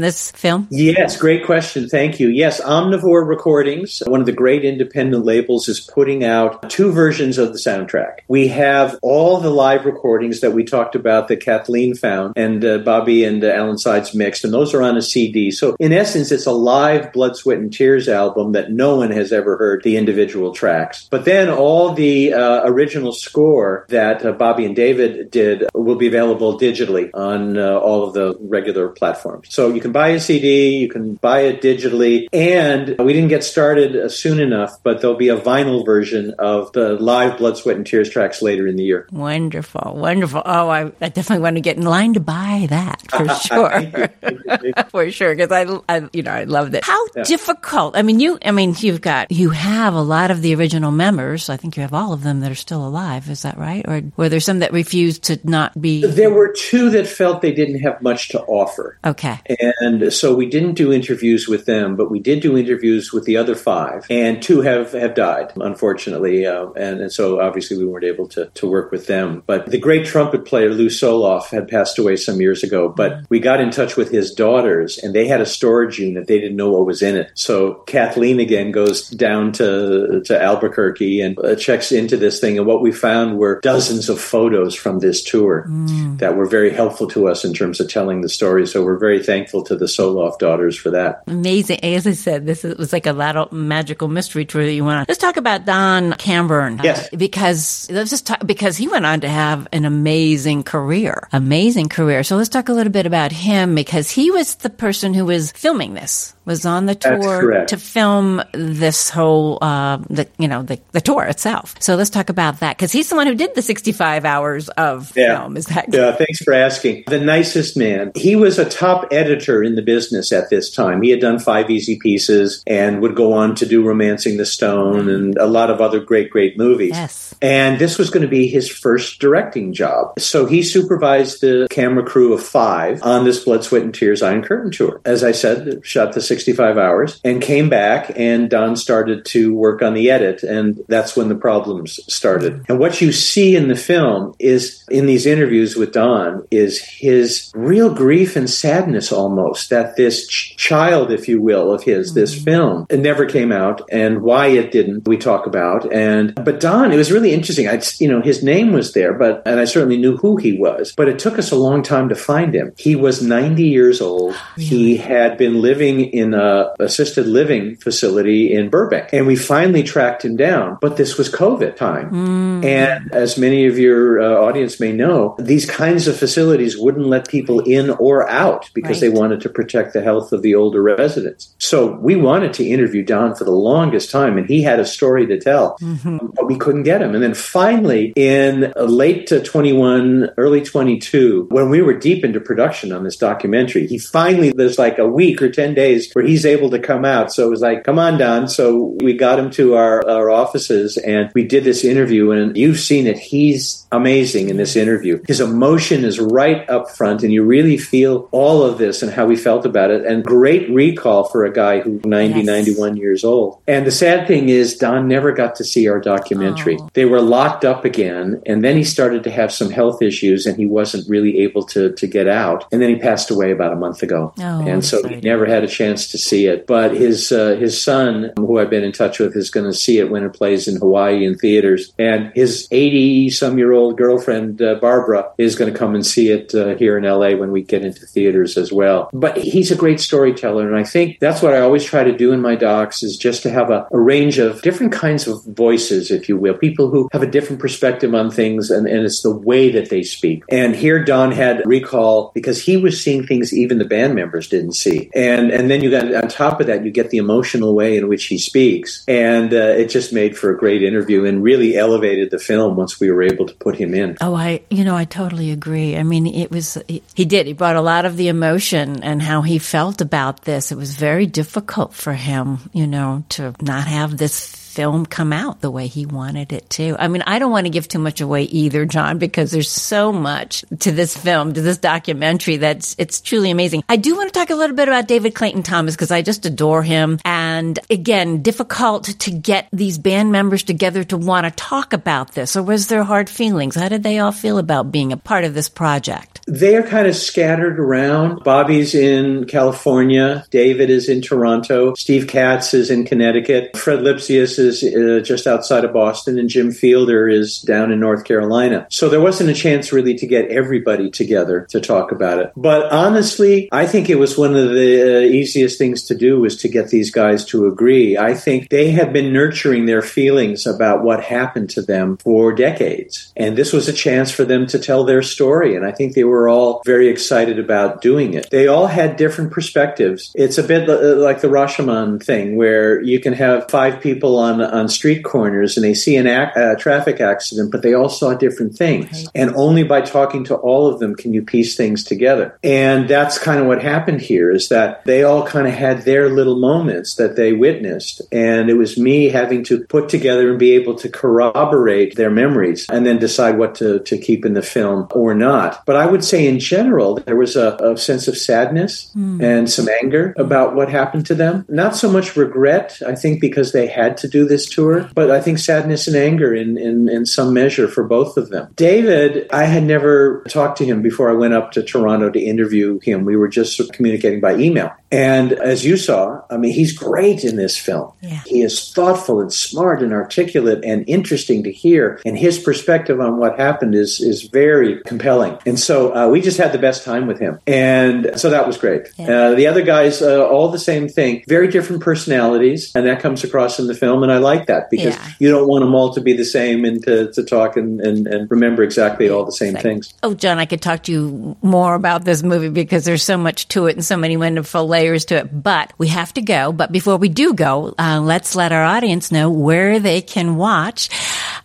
this 0.00 0.30
film? 0.32 0.66
Yes, 0.70 1.16
great 1.16 1.44
question. 1.44 1.88
Thank 1.88 2.20
you. 2.20 2.28
Yes, 2.28 2.60
Omnivore 2.60 3.26
Recordings, 3.26 4.02
one 4.06 4.20
of 4.20 4.26
the 4.26 4.32
great 4.32 4.64
independent 4.64 5.24
labels, 5.24 5.68
is 5.68 5.80
putting 5.80 6.24
out 6.24 6.70
two 6.70 6.92
versions 6.92 7.38
of 7.38 7.52
the 7.52 7.58
soundtrack. 7.58 8.20
We 8.28 8.48
have 8.48 8.98
all 9.02 9.40
the 9.40 9.50
live 9.50 9.84
recordings 9.84 10.40
that 10.40 10.52
we 10.52 10.64
talked 10.64 10.94
about 10.94 11.28
that 11.28 11.40
Kathleen 11.40 11.94
found, 11.94 12.34
and 12.36 12.64
uh, 12.64 12.78
Bobby 12.78 13.24
and 13.24 13.42
uh, 13.44 13.48
Allen 13.48 13.78
Sides 13.78 14.14
mixed, 14.14 14.44
and 14.44 14.52
those 14.52 14.74
are 14.74 14.82
on 14.82 14.96
a 14.96 15.02
CD. 15.02 15.50
So 15.50 15.76
in 15.78 15.92
essence, 15.92 16.32
it's 16.32 16.46
a 16.46 16.52
live 16.52 17.12
Blood, 17.12 17.36
Sweat, 17.36 17.49
and 17.58 17.72
Tears 17.72 18.08
album 18.08 18.52
that 18.52 18.70
no 18.70 18.96
one 18.96 19.10
has 19.10 19.32
ever 19.32 19.56
heard 19.56 19.82
the 19.82 19.96
individual 19.96 20.52
tracks. 20.52 21.08
But 21.10 21.24
then 21.24 21.48
all 21.48 21.92
the 21.92 22.32
uh, 22.32 22.62
original 22.64 23.12
score 23.12 23.86
that 23.88 24.24
uh, 24.24 24.32
Bobby 24.32 24.64
and 24.64 24.76
David 24.76 25.30
did 25.30 25.64
will 25.74 25.96
be 25.96 26.06
available 26.06 26.58
digitally 26.58 27.10
on 27.14 27.58
uh, 27.58 27.78
all 27.78 28.04
of 28.04 28.14
the 28.14 28.36
regular 28.40 28.88
platforms. 28.88 29.52
So 29.52 29.72
you 29.72 29.80
can 29.80 29.92
buy 29.92 30.08
a 30.08 30.20
CD, 30.20 30.76
you 30.76 30.88
can 30.88 31.14
buy 31.14 31.40
it 31.40 31.62
digitally, 31.62 32.28
and 32.32 32.96
we 32.98 33.12
didn't 33.12 33.28
get 33.28 33.44
started 33.44 33.96
uh, 33.96 34.08
soon 34.08 34.40
enough, 34.40 34.82
but 34.82 35.00
there'll 35.00 35.16
be 35.16 35.28
a 35.28 35.40
vinyl 35.40 35.84
version 35.84 36.34
of 36.38 36.72
the 36.72 36.94
live 36.94 37.38
Blood, 37.38 37.56
Sweat, 37.56 37.76
and 37.76 37.86
Tears 37.86 38.10
tracks 38.10 38.42
later 38.42 38.66
in 38.66 38.76
the 38.76 38.84
year. 38.84 39.08
Wonderful, 39.10 39.96
wonderful. 39.96 40.42
Oh, 40.44 40.68
I, 40.68 40.92
I 41.00 41.08
definitely 41.08 41.42
want 41.42 41.56
to 41.56 41.60
get 41.60 41.76
in 41.76 41.84
line 41.84 42.14
to 42.14 42.20
buy 42.20 42.66
that 42.70 43.02
for 43.10 43.28
sure, 43.46 44.84
for 44.90 45.10
sure. 45.10 45.34
Because 45.34 45.50
I, 45.50 45.94
I, 45.94 46.08
you 46.12 46.22
know, 46.22 46.32
I 46.32 46.44
love 46.44 46.72
that. 46.72 46.84
How 46.84 47.06
yeah. 47.16 47.22
Difficult? 47.40 47.96
I 47.96 48.02
mean, 48.02 48.20
you, 48.20 48.38
I 48.44 48.50
mean, 48.50 48.74
you've 48.78 49.00
got 49.00 49.32
you 49.32 49.48
have 49.48 49.94
a 49.94 50.02
lot 50.02 50.30
of 50.30 50.42
the 50.42 50.54
original 50.54 50.90
members. 50.90 51.48
I 51.48 51.56
think 51.56 51.74
you 51.74 51.80
have 51.80 51.94
all 51.94 52.12
of 52.12 52.22
them 52.22 52.40
that 52.40 52.50
are 52.50 52.54
still 52.54 52.86
alive. 52.86 53.30
Is 53.30 53.42
that 53.42 53.56
right? 53.56 53.82
Or 53.88 54.02
were 54.18 54.28
there 54.28 54.40
some 54.40 54.58
that 54.58 54.74
refused 54.74 55.24
to 55.24 55.40
not 55.42 55.80
be? 55.80 56.04
There 56.04 56.30
were 56.30 56.52
two 56.52 56.90
that 56.90 57.06
felt 57.06 57.40
they 57.40 57.52
didn't 57.52 57.80
have 57.80 58.02
much 58.02 58.28
to 58.30 58.42
offer. 58.42 58.98
Okay, 59.06 59.38
and 59.80 60.12
so 60.12 60.34
we 60.34 60.50
didn't 60.50 60.74
do 60.74 60.92
interviews 60.92 61.48
with 61.48 61.64
them, 61.64 61.96
but 61.96 62.10
we 62.10 62.20
did 62.20 62.40
do 62.40 62.58
interviews 62.58 63.10
with 63.10 63.24
the 63.24 63.38
other 63.38 63.54
five, 63.54 64.06
and 64.10 64.42
two 64.42 64.60
have 64.60 64.92
have 64.92 65.14
died, 65.14 65.50
unfortunately, 65.56 66.44
uh, 66.44 66.66
and, 66.72 67.00
and 67.00 67.12
so 67.12 67.40
obviously 67.40 67.78
we 67.78 67.86
weren't 67.86 68.04
able 68.04 68.28
to 68.28 68.50
to 68.52 68.68
work 68.68 68.92
with 68.92 69.06
them. 69.06 69.42
But 69.46 69.70
the 69.70 69.78
great 69.78 70.04
trumpet 70.04 70.44
player 70.44 70.74
Lew 70.74 70.88
Soloff 70.88 71.46
had 71.48 71.68
passed 71.68 71.98
away 71.98 72.16
some 72.16 72.38
years 72.38 72.62
ago, 72.62 72.90
but 72.90 73.24
we 73.30 73.40
got 73.40 73.62
in 73.62 73.70
touch 73.70 73.96
with 73.96 74.10
his 74.10 74.30
daughters, 74.34 74.98
and 74.98 75.14
they 75.14 75.26
had 75.26 75.40
a 75.40 75.46
storage 75.46 75.98
unit. 75.98 76.26
They 76.26 76.38
didn't 76.38 76.56
know 76.56 76.70
what 76.70 76.84
was 76.84 77.00
in 77.00 77.16
it, 77.16 77.29
so 77.34 77.74
Kathleen 77.86 78.40
again 78.40 78.72
goes 78.72 79.08
down 79.08 79.52
to 79.52 80.22
to 80.24 80.42
Albuquerque 80.42 81.20
and 81.20 81.38
uh, 81.38 81.56
checks 81.56 81.92
into 81.92 82.16
this 82.16 82.40
thing, 82.40 82.58
and 82.58 82.66
what 82.66 82.82
we 82.82 82.92
found 82.92 83.38
were 83.38 83.60
dozens 83.60 84.08
of 84.08 84.20
photos 84.20 84.74
from 84.74 85.00
this 85.00 85.22
tour 85.22 85.66
mm. 85.68 86.18
that 86.18 86.36
were 86.36 86.46
very 86.46 86.72
helpful 86.72 87.06
to 87.08 87.28
us 87.28 87.44
in 87.44 87.52
terms 87.54 87.80
of 87.80 87.88
telling 87.88 88.20
the 88.20 88.28
story. 88.28 88.66
So 88.66 88.84
we're 88.84 88.98
very 88.98 89.22
thankful 89.22 89.62
to 89.64 89.76
the 89.76 89.86
Soloff 89.86 90.38
daughters 90.38 90.76
for 90.76 90.90
that. 90.90 91.22
Amazing. 91.26 91.84
As 91.84 92.06
I 92.06 92.12
said, 92.12 92.46
this 92.46 92.62
was 92.62 92.92
like 92.92 93.06
a 93.06 93.12
lot 93.12 93.52
magical 93.52 94.08
mystery 94.08 94.44
tour 94.44 94.64
that 94.64 94.72
you 94.72 94.84
went 94.84 94.98
on. 94.98 95.04
Let's 95.08 95.20
talk 95.20 95.36
about 95.36 95.64
Donn 95.64 96.12
Cambern. 96.12 96.82
Yes. 96.82 97.08
Uh, 97.12 97.16
because 97.16 97.88
let's 97.90 98.10
just 98.10 98.26
talk, 98.26 98.44
because 98.46 98.76
he 98.76 98.88
went 98.88 99.06
on 99.06 99.20
to 99.20 99.28
have 99.28 99.68
an 99.72 99.84
amazing 99.84 100.62
career, 100.62 101.28
amazing 101.32 101.88
career. 101.88 102.22
So 102.22 102.36
let's 102.36 102.48
talk 102.48 102.68
a 102.68 102.72
little 102.72 102.92
bit 102.92 103.06
about 103.06 103.32
him 103.32 103.74
because 103.74 104.10
he 104.10 104.30
was 104.30 104.56
the 104.56 104.70
person 104.70 105.14
who 105.14 105.24
was 105.24 105.52
filming 105.52 105.94
this 105.94 106.34
was 106.50 106.66
on 106.66 106.86
the 106.86 106.96
tour 106.96 107.64
to 107.64 107.76
film 107.76 108.42
this 108.52 109.08
whole, 109.08 109.58
uh, 109.62 109.98
the, 110.10 110.26
you 110.36 110.48
know, 110.48 110.64
the, 110.64 110.80
the 110.90 111.00
tour 111.00 111.22
itself. 111.22 111.76
So 111.78 111.94
let's 111.94 112.10
talk 112.10 112.28
about 112.28 112.58
that 112.58 112.76
because 112.76 112.90
he's 112.90 113.08
the 113.08 113.14
one 113.14 113.28
who 113.28 113.36
did 113.36 113.54
the 113.54 113.62
65 113.62 114.24
hours 114.24 114.68
of 114.70 115.16
yeah. 115.16 115.38
film. 115.38 115.56
Is 115.56 115.66
that? 115.66 115.86
Yeah. 115.92 116.10
Thanks 116.12 116.42
for 116.42 116.52
asking. 116.52 117.04
The 117.06 117.20
nicest 117.20 117.76
man. 117.76 118.10
He 118.16 118.34
was 118.34 118.58
a 118.58 118.68
top 118.68 119.06
editor 119.12 119.62
in 119.62 119.76
the 119.76 119.82
business 119.82 120.32
at 120.32 120.50
this 120.50 120.74
time. 120.74 121.02
He 121.02 121.10
had 121.10 121.20
done 121.20 121.38
five 121.38 121.70
easy 121.70 122.00
pieces 122.00 122.64
and 122.66 123.00
would 123.00 123.14
go 123.14 123.32
on 123.32 123.54
to 123.54 123.66
do 123.66 123.86
Romancing 123.86 124.36
the 124.36 124.44
Stone 124.44 125.08
and 125.08 125.38
a 125.38 125.46
lot 125.46 125.70
of 125.70 125.80
other 125.80 126.00
great, 126.00 126.30
great 126.30 126.58
movies. 126.58 126.90
Yes. 126.90 127.32
And 127.40 127.78
this 127.78 127.96
was 127.96 128.10
going 128.10 128.22
to 128.22 128.28
be 128.28 128.48
his 128.48 128.68
first 128.68 129.20
directing 129.20 129.72
job. 129.72 130.18
So 130.18 130.46
he 130.46 130.64
supervised 130.64 131.42
the 131.42 131.68
camera 131.70 132.04
crew 132.04 132.34
of 132.34 132.42
five 132.42 133.00
on 133.04 133.24
this 133.24 133.44
Blood, 133.44 133.62
Sweat, 133.62 133.82
and 133.82 133.94
Tears 133.94 134.20
Iron 134.20 134.42
Curtain 134.42 134.72
tour. 134.72 135.00
As 135.04 135.22
I 135.22 135.30
said, 135.30 135.86
shot 135.86 136.12
the 136.12 136.20
65 136.40 136.78
hours 136.78 137.20
and 137.22 137.42
came 137.42 137.68
back 137.68 138.12
and 138.16 138.48
Don 138.48 138.74
started 138.74 139.26
to 139.26 139.54
work 139.54 139.82
on 139.82 139.92
the 139.92 140.10
edit 140.10 140.42
and 140.42 140.82
that's 140.88 141.14
when 141.14 141.28
the 141.28 141.34
problems 141.34 142.00
started. 142.12 142.64
And 142.66 142.78
what 142.78 143.02
you 143.02 143.12
see 143.12 143.56
in 143.56 143.68
the 143.68 143.76
film 143.76 144.34
is 144.38 144.82
in 144.90 145.04
these 145.04 145.26
interviews 145.26 145.76
with 145.76 145.92
Don 145.92 146.46
is 146.50 146.82
his 146.82 147.52
real 147.54 147.94
grief 147.94 148.36
and 148.36 148.48
sadness 148.48 149.12
almost 149.12 149.68
that 149.68 149.96
this 149.96 150.26
ch- 150.26 150.56
child, 150.56 151.12
if 151.12 151.28
you 151.28 151.42
will, 151.42 151.72
of 151.72 151.82
his, 151.82 152.14
this 152.14 152.34
mm-hmm. 152.34 152.44
film, 152.44 152.86
it 152.88 153.00
never 153.00 153.26
came 153.26 153.52
out 153.52 153.82
and 153.90 154.22
why 154.22 154.46
it 154.46 154.72
didn't 154.72 155.06
we 155.06 155.18
talk 155.18 155.46
about. 155.46 155.92
And, 155.92 156.34
but 156.42 156.58
Don, 156.58 156.90
it 156.90 156.96
was 156.96 157.12
really 157.12 157.32
interesting. 157.32 157.68
I, 157.68 157.82
you 157.98 158.08
know, 158.08 158.22
his 158.22 158.42
name 158.42 158.72
was 158.72 158.94
there, 158.94 159.12
but, 159.12 159.42
and 159.44 159.60
I 159.60 159.66
certainly 159.66 159.98
knew 159.98 160.16
who 160.16 160.38
he 160.38 160.56
was, 160.56 160.94
but 160.96 161.08
it 161.08 161.18
took 161.18 161.38
us 161.38 161.50
a 161.50 161.56
long 161.56 161.82
time 161.82 162.08
to 162.08 162.14
find 162.14 162.54
him. 162.54 162.72
He 162.78 162.96
was 162.96 163.22
90 163.22 163.62
years 163.62 164.00
old. 164.00 164.34
He 164.70 164.98
had 164.98 165.36
been 165.36 165.60
living 165.60 166.00
in 166.00 166.19
in 166.20 166.34
a 166.34 166.74
assisted 166.78 167.26
living 167.26 167.76
facility 167.76 168.52
in 168.52 168.68
Burbank. 168.68 169.08
And 169.12 169.26
we 169.26 169.36
finally 169.36 169.82
tracked 169.82 170.24
him 170.24 170.36
down, 170.36 170.78
but 170.80 170.96
this 170.96 171.16
was 171.16 171.30
COVID 171.30 171.76
time. 171.76 172.10
Mm. 172.10 172.64
And 172.64 173.12
as 173.12 173.38
many 173.38 173.66
of 173.66 173.78
your 173.78 174.20
uh, 174.20 174.46
audience 174.46 174.78
may 174.78 174.92
know, 174.92 175.34
these 175.38 175.68
kinds 175.68 176.06
of 176.06 176.16
facilities 176.16 176.78
wouldn't 176.78 177.06
let 177.06 177.28
people 177.28 177.60
in 177.60 177.90
or 177.90 178.28
out 178.28 178.70
because 178.74 179.00
right. 179.00 179.12
they 179.12 179.18
wanted 179.18 179.40
to 179.42 179.48
protect 179.48 179.92
the 179.92 180.02
health 180.02 180.32
of 180.32 180.42
the 180.42 180.54
older 180.54 180.82
residents. 180.82 181.54
So 181.58 181.92
we 181.96 182.16
wanted 182.16 182.52
to 182.54 182.66
interview 182.66 183.02
Don 183.02 183.34
for 183.34 183.44
the 183.44 183.50
longest 183.50 184.10
time, 184.10 184.36
and 184.36 184.46
he 184.46 184.62
had 184.62 184.80
a 184.80 184.84
story 184.84 185.26
to 185.26 185.38
tell, 185.38 185.76
mm-hmm. 185.80 186.18
but 186.34 186.46
we 186.46 186.58
couldn't 186.58 186.82
get 186.82 187.02
him. 187.02 187.14
And 187.14 187.22
then 187.22 187.34
finally, 187.34 188.12
in 188.16 188.72
late 188.76 189.30
21, 189.44 190.30
early 190.36 190.62
22, 190.62 191.48
when 191.50 191.70
we 191.70 191.82
were 191.82 191.94
deep 191.94 192.24
into 192.24 192.40
production 192.40 192.92
on 192.92 193.04
this 193.04 193.16
documentary, 193.16 193.86
he 193.86 193.98
finally, 193.98 194.52
there's 194.52 194.78
like 194.78 194.98
a 194.98 195.06
week 195.06 195.40
or 195.40 195.50
10 195.50 195.74
days 195.74 196.09
where 196.12 196.24
he's 196.24 196.46
able 196.46 196.70
to 196.70 196.78
come 196.78 197.04
out. 197.04 197.32
So 197.32 197.46
it 197.46 197.50
was 197.50 197.60
like, 197.60 197.84
come 197.84 197.98
on, 197.98 198.18
Don. 198.18 198.48
So 198.48 198.96
we 199.00 199.14
got 199.14 199.38
him 199.38 199.50
to 199.52 199.74
our, 199.74 200.08
our 200.08 200.30
offices 200.30 200.96
and 200.96 201.30
we 201.34 201.44
did 201.44 201.64
this 201.64 201.84
interview. 201.84 202.30
And 202.30 202.56
you've 202.56 202.80
seen 202.80 203.06
it. 203.06 203.18
He's 203.18 203.86
amazing 203.92 204.50
in 204.50 204.56
this 204.56 204.76
interview. 204.76 205.22
His 205.26 205.40
emotion 205.40 206.04
is 206.04 206.20
right 206.20 206.68
up 206.70 206.90
front, 206.90 207.22
and 207.22 207.32
you 207.32 207.42
really 207.42 207.76
feel 207.76 208.28
all 208.30 208.62
of 208.62 208.78
this 208.78 209.02
and 209.02 209.12
how 209.12 209.28
he 209.28 209.36
felt 209.36 209.66
about 209.66 209.90
it. 209.90 210.04
And 210.04 210.24
great 210.24 210.70
recall 210.70 211.24
for 211.24 211.44
a 211.44 211.52
guy 211.52 211.80
who's 211.80 212.04
90, 212.04 212.38
yes. 212.38 212.46
91 212.46 212.96
years 212.96 213.24
old. 213.24 213.60
And 213.66 213.86
the 213.86 213.90
sad 213.90 214.26
thing 214.26 214.48
is, 214.48 214.76
Don 214.76 215.08
never 215.08 215.32
got 215.32 215.56
to 215.56 215.64
see 215.64 215.88
our 215.88 216.00
documentary. 216.00 216.76
Oh. 216.80 216.88
They 216.94 217.04
were 217.04 217.20
locked 217.20 217.64
up 217.64 217.84
again, 217.84 218.42
and 218.46 218.62
then 218.62 218.76
he 218.76 218.84
started 218.84 219.24
to 219.24 219.30
have 219.30 219.52
some 219.52 219.70
health 219.70 220.02
issues, 220.02 220.46
and 220.46 220.56
he 220.56 220.66
wasn't 220.66 221.08
really 221.08 221.40
able 221.40 221.64
to, 221.66 221.92
to 221.92 222.06
get 222.06 222.28
out. 222.28 222.66
And 222.72 222.80
then 222.80 222.90
he 222.90 222.96
passed 222.96 223.30
away 223.30 223.50
about 223.50 223.72
a 223.72 223.76
month 223.76 224.02
ago. 224.02 224.32
Oh, 224.38 224.66
and 224.66 224.84
so 224.84 225.06
he 225.06 225.16
never 225.16 225.46
had 225.46 225.64
a 225.64 225.68
chance 225.68 225.99
to 226.08 226.18
see 226.18 226.46
it. 226.46 226.66
But 226.66 226.92
his 226.92 227.32
uh, 227.32 227.56
his 227.56 227.82
son, 227.82 228.32
who 228.36 228.58
I've 228.58 228.70
been 228.70 228.84
in 228.84 228.92
touch 228.92 229.18
with, 229.18 229.36
is 229.36 229.50
going 229.50 229.66
to 229.66 229.76
see 229.76 229.98
it 229.98 230.10
when 230.10 230.24
it 230.24 230.32
plays 230.32 230.68
in 230.68 230.76
Hawaii 230.76 231.24
in 231.24 231.36
theaters. 231.36 231.92
And 231.98 232.32
his 232.34 232.68
80 232.70 233.30
some 233.30 233.58
year 233.58 233.72
old 233.72 233.96
girlfriend, 233.96 234.62
uh, 234.62 234.76
Barbara, 234.76 235.32
is 235.38 235.56
going 235.56 235.72
to 235.72 235.78
come 235.78 235.94
and 235.94 236.04
see 236.04 236.30
it 236.30 236.54
uh, 236.54 236.74
here 236.76 236.96
in 236.96 237.04
LA 237.04 237.36
when 237.36 237.52
we 237.52 237.62
get 237.62 237.84
into 237.84 238.06
theaters 238.06 238.56
as 238.56 238.72
well. 238.72 239.10
But 239.12 239.36
he's 239.38 239.70
a 239.70 239.76
great 239.76 240.00
storyteller. 240.00 240.66
And 240.66 240.76
I 240.76 240.84
think 240.84 241.18
that's 241.20 241.42
what 241.42 241.54
I 241.54 241.60
always 241.60 241.84
try 241.84 242.04
to 242.04 242.16
do 242.16 242.32
in 242.32 242.40
my 242.40 242.54
docs 242.54 243.02
is 243.02 243.16
just 243.16 243.42
to 243.42 243.50
have 243.50 243.70
a, 243.70 243.86
a 243.90 243.98
range 243.98 244.38
of 244.38 244.62
different 244.62 244.92
kinds 244.92 245.26
of 245.26 245.44
voices, 245.44 246.10
if 246.10 246.28
you 246.28 246.36
will, 246.36 246.54
people 246.54 246.90
who 246.90 247.08
have 247.12 247.22
a 247.22 247.30
different 247.30 247.60
perspective 247.60 248.14
on 248.14 248.30
things. 248.30 248.70
And, 248.70 248.86
and 248.86 249.04
it's 249.04 249.22
the 249.22 249.34
way 249.34 249.70
that 249.70 249.90
they 249.90 250.02
speak. 250.02 250.44
And 250.48 250.74
here 250.74 251.04
Don 251.04 251.32
had 251.32 251.62
recall 251.66 252.32
because 252.34 252.62
he 252.62 252.76
was 252.76 253.02
seeing 253.02 253.26
things 253.26 253.52
even 253.52 253.78
the 253.78 253.84
band 253.84 254.14
members 254.14 254.48
didn't 254.48 254.72
see. 254.72 255.10
And, 255.14 255.50
and 255.50 255.70
then 255.70 255.82
you 255.82 255.89
got 255.90 256.12
on 256.14 256.28
top 256.28 256.60
of 256.60 256.66
that, 256.68 256.84
you 256.84 256.90
get 256.90 257.10
the 257.10 257.18
emotional 257.18 257.74
way 257.74 257.96
in 257.96 258.08
which 258.08 258.26
he 258.26 258.38
speaks. 258.38 259.04
And 259.06 259.52
uh, 259.52 259.56
it 259.56 259.86
just 259.86 260.12
made 260.12 260.36
for 260.36 260.50
a 260.50 260.56
great 260.56 260.82
interview 260.82 261.24
and 261.24 261.42
really 261.42 261.76
elevated 261.76 262.30
the 262.30 262.38
film 262.38 262.76
once 262.76 263.00
we 263.00 263.10
were 263.10 263.22
able 263.22 263.46
to 263.46 263.54
put 263.54 263.76
him 263.76 263.94
in. 263.94 264.16
Oh, 264.20 264.34
I, 264.34 264.62
you 264.70 264.84
know, 264.84 264.96
I 264.96 265.04
totally 265.04 265.50
agree. 265.50 265.96
I 265.96 266.02
mean, 266.02 266.26
it 266.26 266.50
was, 266.50 266.78
he, 266.88 267.02
he 267.14 267.24
did. 267.24 267.46
He 267.46 267.52
brought 267.52 267.76
a 267.76 267.80
lot 267.80 268.04
of 268.04 268.16
the 268.16 268.28
emotion 268.28 269.02
and 269.02 269.20
how 269.20 269.42
he 269.42 269.58
felt 269.58 270.00
about 270.00 270.42
this. 270.42 270.72
It 270.72 270.76
was 270.76 270.96
very 270.96 271.26
difficult 271.26 271.94
for 271.94 272.12
him, 272.12 272.58
you 272.72 272.86
know, 272.86 273.24
to 273.30 273.54
not 273.60 273.86
have 273.86 274.16
this 274.16 274.59
film 274.70 275.04
come 275.04 275.32
out 275.32 275.60
the 275.60 275.70
way 275.70 275.88
he 275.88 276.06
wanted 276.06 276.52
it 276.52 276.70
to. 276.70 276.94
I 276.98 277.08
mean, 277.08 277.22
I 277.26 277.38
don't 277.38 277.50
want 277.50 277.66
to 277.66 277.70
give 277.70 277.88
too 277.88 277.98
much 277.98 278.20
away 278.20 278.44
either, 278.44 278.86
John, 278.86 279.18
because 279.18 279.50
there's 279.50 279.70
so 279.70 280.12
much 280.12 280.64
to 280.80 280.92
this 280.92 281.16
film, 281.16 281.52
to 281.54 281.60
this 281.60 281.78
documentary 281.78 282.58
that's 282.58 282.94
it's 282.98 283.20
truly 283.20 283.50
amazing. 283.50 283.82
I 283.88 283.96
do 283.96 284.14
want 284.16 284.32
to 284.32 284.38
talk 284.38 284.50
a 284.50 284.54
little 284.54 284.76
bit 284.76 284.88
about 284.88 285.08
David 285.08 285.34
Clayton 285.34 285.64
Thomas 285.64 285.96
because 285.96 286.12
I 286.12 286.22
just 286.22 286.46
adore 286.46 286.82
him. 286.82 287.18
And 287.24 287.78
again, 287.90 288.42
difficult 288.42 289.04
to 289.04 289.30
get 289.30 289.68
these 289.72 289.98
band 289.98 290.30
members 290.30 290.62
together 290.62 291.02
to 291.04 291.16
want 291.16 291.46
to 291.46 291.50
talk 291.50 291.92
about 291.92 292.32
this, 292.32 292.54
or 292.56 292.62
was 292.62 292.86
there 292.86 293.02
hard 293.02 293.28
feelings? 293.28 293.74
How 293.74 293.88
did 293.88 294.04
they 294.04 294.20
all 294.20 294.32
feel 294.32 294.58
about 294.58 294.92
being 294.92 295.12
a 295.12 295.16
part 295.16 295.44
of 295.44 295.54
this 295.54 295.68
project? 295.68 296.40
They 296.46 296.76
are 296.76 296.82
kind 296.82 297.08
of 297.08 297.16
scattered 297.16 297.80
around. 297.80 298.44
Bobby's 298.44 298.94
in 298.94 299.46
California. 299.46 300.44
David 300.50 300.90
is 300.90 301.08
in 301.08 301.22
Toronto. 301.22 301.94
Steve 301.94 302.28
Katz 302.28 302.74
is 302.74 302.90
in 302.90 303.04
Connecticut. 303.04 303.76
Fred 303.76 304.00
Lipsius 304.00 304.59
is 304.60 304.84
uh, 304.84 305.20
just 305.24 305.46
outside 305.46 305.84
of 305.84 305.92
Boston, 305.92 306.38
and 306.38 306.48
Jim 306.48 306.70
Fielder 306.70 307.28
is 307.28 307.60
down 307.60 307.90
in 307.90 308.00
North 308.00 308.24
Carolina. 308.24 308.86
So 308.90 309.08
there 309.08 309.20
wasn't 309.20 309.50
a 309.50 309.54
chance 309.54 309.92
really 309.92 310.14
to 310.14 310.26
get 310.26 310.48
everybody 310.48 311.10
together 311.10 311.66
to 311.70 311.80
talk 311.80 312.12
about 312.12 312.38
it. 312.38 312.52
But 312.56 312.92
honestly, 312.92 313.68
I 313.72 313.86
think 313.86 314.08
it 314.08 314.18
was 314.18 314.38
one 314.38 314.54
of 314.54 314.70
the 314.70 315.18
uh, 315.18 315.20
easiest 315.20 315.78
things 315.78 316.04
to 316.04 316.14
do 316.14 316.40
was 316.40 316.56
to 316.58 316.68
get 316.68 316.88
these 316.88 317.10
guys 317.10 317.44
to 317.46 317.66
agree. 317.66 318.18
I 318.18 318.34
think 318.34 318.68
they 318.68 318.90
have 318.92 319.12
been 319.12 319.32
nurturing 319.32 319.86
their 319.86 320.02
feelings 320.02 320.66
about 320.66 321.02
what 321.02 321.24
happened 321.24 321.70
to 321.70 321.82
them 321.82 322.18
for 322.18 322.52
decades. 322.52 323.32
And 323.36 323.56
this 323.56 323.72
was 323.72 323.88
a 323.88 323.92
chance 323.92 324.30
for 324.30 324.44
them 324.44 324.66
to 324.68 324.78
tell 324.78 325.04
their 325.04 325.22
story. 325.22 325.76
And 325.76 325.86
I 325.86 325.92
think 325.92 326.14
they 326.14 326.24
were 326.24 326.48
all 326.48 326.82
very 326.84 327.08
excited 327.08 327.58
about 327.58 328.02
doing 328.02 328.34
it. 328.34 328.50
They 328.50 328.66
all 328.66 328.86
had 328.86 329.16
different 329.16 329.52
perspectives. 329.52 330.32
It's 330.34 330.58
a 330.58 330.62
bit 330.62 330.88
uh, 330.88 331.16
like 331.16 331.40
the 331.40 331.48
Rashomon 331.48 332.22
thing 332.22 332.56
where 332.56 333.00
you 333.00 333.20
can 333.20 333.32
have 333.32 333.70
five 333.70 334.00
people 334.00 334.38
on, 334.38 334.49
on 334.58 334.88
street 334.88 335.22
corners 335.22 335.76
and 335.76 335.84
they 335.84 335.92
see 335.92 336.16
a 336.16 336.22
uh, 336.26 336.74
traffic 336.76 337.20
accident, 337.20 337.70
but 337.70 337.82
they 337.82 337.92
all 337.92 338.08
saw 338.08 338.32
different 338.34 338.74
things. 338.74 339.10
Right. 339.12 339.26
And 339.34 339.54
only 339.54 339.82
by 339.82 340.00
talking 340.00 340.44
to 340.44 340.56
all 340.56 340.86
of 340.86 340.98
them 340.98 341.14
can 341.14 341.34
you 341.34 341.42
piece 341.42 341.76
things 341.76 342.04
together. 342.04 342.58
And 342.62 343.08
that's 343.08 343.38
kind 343.38 343.60
of 343.60 343.66
what 343.66 343.82
happened 343.82 344.22
here 344.22 344.50
is 344.50 344.68
that 344.70 345.04
they 345.04 345.22
all 345.22 345.46
kind 345.46 345.66
of 345.66 345.74
had 345.74 346.02
their 346.02 346.30
little 346.30 346.58
moments 346.58 347.16
that 347.16 347.36
they 347.36 347.52
witnessed. 347.52 348.22
And 348.32 348.70
it 348.70 348.74
was 348.74 348.96
me 348.96 349.28
having 349.28 349.64
to 349.64 349.84
put 349.84 350.08
together 350.08 350.50
and 350.50 350.58
be 350.58 350.72
able 350.72 350.94
to 350.96 351.08
corroborate 351.08 352.16
their 352.16 352.30
memories 352.30 352.86
and 352.88 353.04
then 353.04 353.18
decide 353.18 353.58
what 353.58 353.74
to, 353.76 354.00
to 354.00 354.18
keep 354.18 354.46
in 354.46 354.54
the 354.54 354.62
film 354.62 355.08
or 355.12 355.34
not. 355.34 355.84
But 355.84 355.96
I 355.96 356.06
would 356.06 356.24
say 356.24 356.46
in 356.46 356.58
general, 356.58 357.16
there 357.16 357.36
was 357.36 357.56
a, 357.56 357.76
a 357.76 357.96
sense 357.96 358.28
of 358.28 358.36
sadness 358.36 359.10
mm. 359.14 359.42
and 359.42 359.70
some 359.70 359.88
anger 360.02 360.34
about 360.38 360.74
what 360.74 360.88
happened 360.88 361.26
to 361.26 361.34
them. 361.34 361.64
Not 361.68 361.96
so 361.96 362.10
much 362.10 362.36
regret, 362.36 362.98
I 363.06 363.14
think, 363.14 363.40
because 363.40 363.72
they 363.72 363.86
had 363.86 364.16
to 364.18 364.28
do 364.28 364.39
this 364.46 364.66
tour, 364.66 365.08
but 365.14 365.30
I 365.30 365.40
think 365.40 365.58
sadness 365.58 366.06
and 366.06 366.16
anger 366.16 366.54
in, 366.54 366.78
in, 366.78 367.08
in 367.08 367.26
some 367.26 367.52
measure 367.52 367.88
for 367.88 368.04
both 368.04 368.36
of 368.36 368.50
them. 368.50 368.72
David, 368.76 369.48
I 369.52 369.64
had 369.64 369.84
never 369.84 370.44
talked 370.48 370.78
to 370.78 370.84
him 370.84 371.02
before 371.02 371.30
I 371.30 371.34
went 371.34 371.54
up 371.54 371.72
to 371.72 371.82
Toronto 371.82 372.30
to 372.30 372.40
interview 372.40 372.98
him. 373.00 373.24
We 373.24 373.36
were 373.36 373.48
just 373.48 373.80
communicating 373.92 374.40
by 374.40 374.56
email. 374.56 374.92
And 375.12 375.52
as 375.52 375.84
you 375.84 375.96
saw, 375.96 376.42
I 376.50 376.56
mean, 376.56 376.72
he's 376.72 376.96
great 376.96 377.44
in 377.44 377.56
this 377.56 377.76
film. 377.76 378.12
Yeah. 378.20 378.42
He 378.46 378.62
is 378.62 378.92
thoughtful 378.92 379.40
and 379.40 379.52
smart 379.52 380.02
and 380.02 380.12
articulate 380.12 380.84
and 380.84 381.04
interesting 381.08 381.64
to 381.64 381.72
hear. 381.72 382.20
And 382.24 382.38
his 382.38 382.58
perspective 382.58 383.20
on 383.20 383.38
what 383.38 383.58
happened 383.58 383.96
is, 383.96 384.20
is 384.20 384.42
very 384.44 385.02
compelling. 385.02 385.58
And 385.66 385.78
so 385.80 386.14
uh, 386.14 386.28
we 386.28 386.40
just 386.40 386.58
had 386.58 386.72
the 386.72 386.78
best 386.78 387.04
time 387.04 387.26
with 387.26 387.40
him. 387.40 387.58
And 387.66 388.32
so 388.36 388.50
that 388.50 388.66
was 388.66 388.78
great. 388.78 389.08
Yeah. 389.18 389.30
Uh, 389.30 389.54
the 389.54 389.66
other 389.66 389.82
guys, 389.82 390.22
uh, 390.22 390.46
all 390.46 390.70
the 390.70 390.78
same 390.78 391.08
thing, 391.08 391.42
very 391.48 391.68
different 391.68 392.02
personalities. 392.02 392.92
And 392.94 393.06
that 393.06 393.20
comes 393.20 393.42
across 393.42 393.80
in 393.80 393.88
the 393.88 393.94
film. 393.94 394.22
And 394.22 394.29
I 394.30 394.38
like 394.38 394.66
that 394.66 394.90
because 394.90 395.14
yeah. 395.14 395.28
you 395.38 395.50
don't 395.50 395.68
want 395.68 395.84
them 395.84 395.94
all 395.94 396.12
to 396.14 396.20
be 396.20 396.32
the 396.32 396.44
same 396.44 396.84
and 396.84 397.02
to, 397.04 397.32
to 397.32 397.44
talk 397.44 397.76
and, 397.76 398.00
and, 398.00 398.26
and 398.26 398.50
remember 398.50 398.82
exactly 398.82 399.28
all 399.28 399.44
the 399.44 399.52
same 399.52 399.74
things. 399.74 400.14
Oh, 400.22 400.34
John, 400.34 400.58
I 400.58 400.66
could 400.66 400.82
talk 400.82 401.04
to 401.04 401.12
you 401.12 401.56
more 401.62 401.94
about 401.94 402.24
this 402.24 402.42
movie 402.42 402.68
because 402.68 403.04
there's 403.04 403.22
so 403.22 403.36
much 403.36 403.68
to 403.68 403.86
it 403.86 403.96
and 403.96 404.04
so 404.04 404.16
many 404.16 404.36
wonderful 404.36 404.86
layers 404.86 405.24
to 405.26 405.36
it. 405.36 405.62
But 405.62 405.92
we 405.98 406.08
have 406.08 406.32
to 406.34 406.42
go. 406.42 406.72
But 406.72 406.92
before 406.92 407.16
we 407.16 407.28
do 407.28 407.54
go, 407.54 407.94
uh, 407.98 408.20
let's 408.20 408.54
let 408.54 408.72
our 408.72 408.84
audience 408.84 409.32
know 409.32 409.50
where 409.50 409.98
they 409.98 410.22
can 410.22 410.56
watch. 410.56 411.08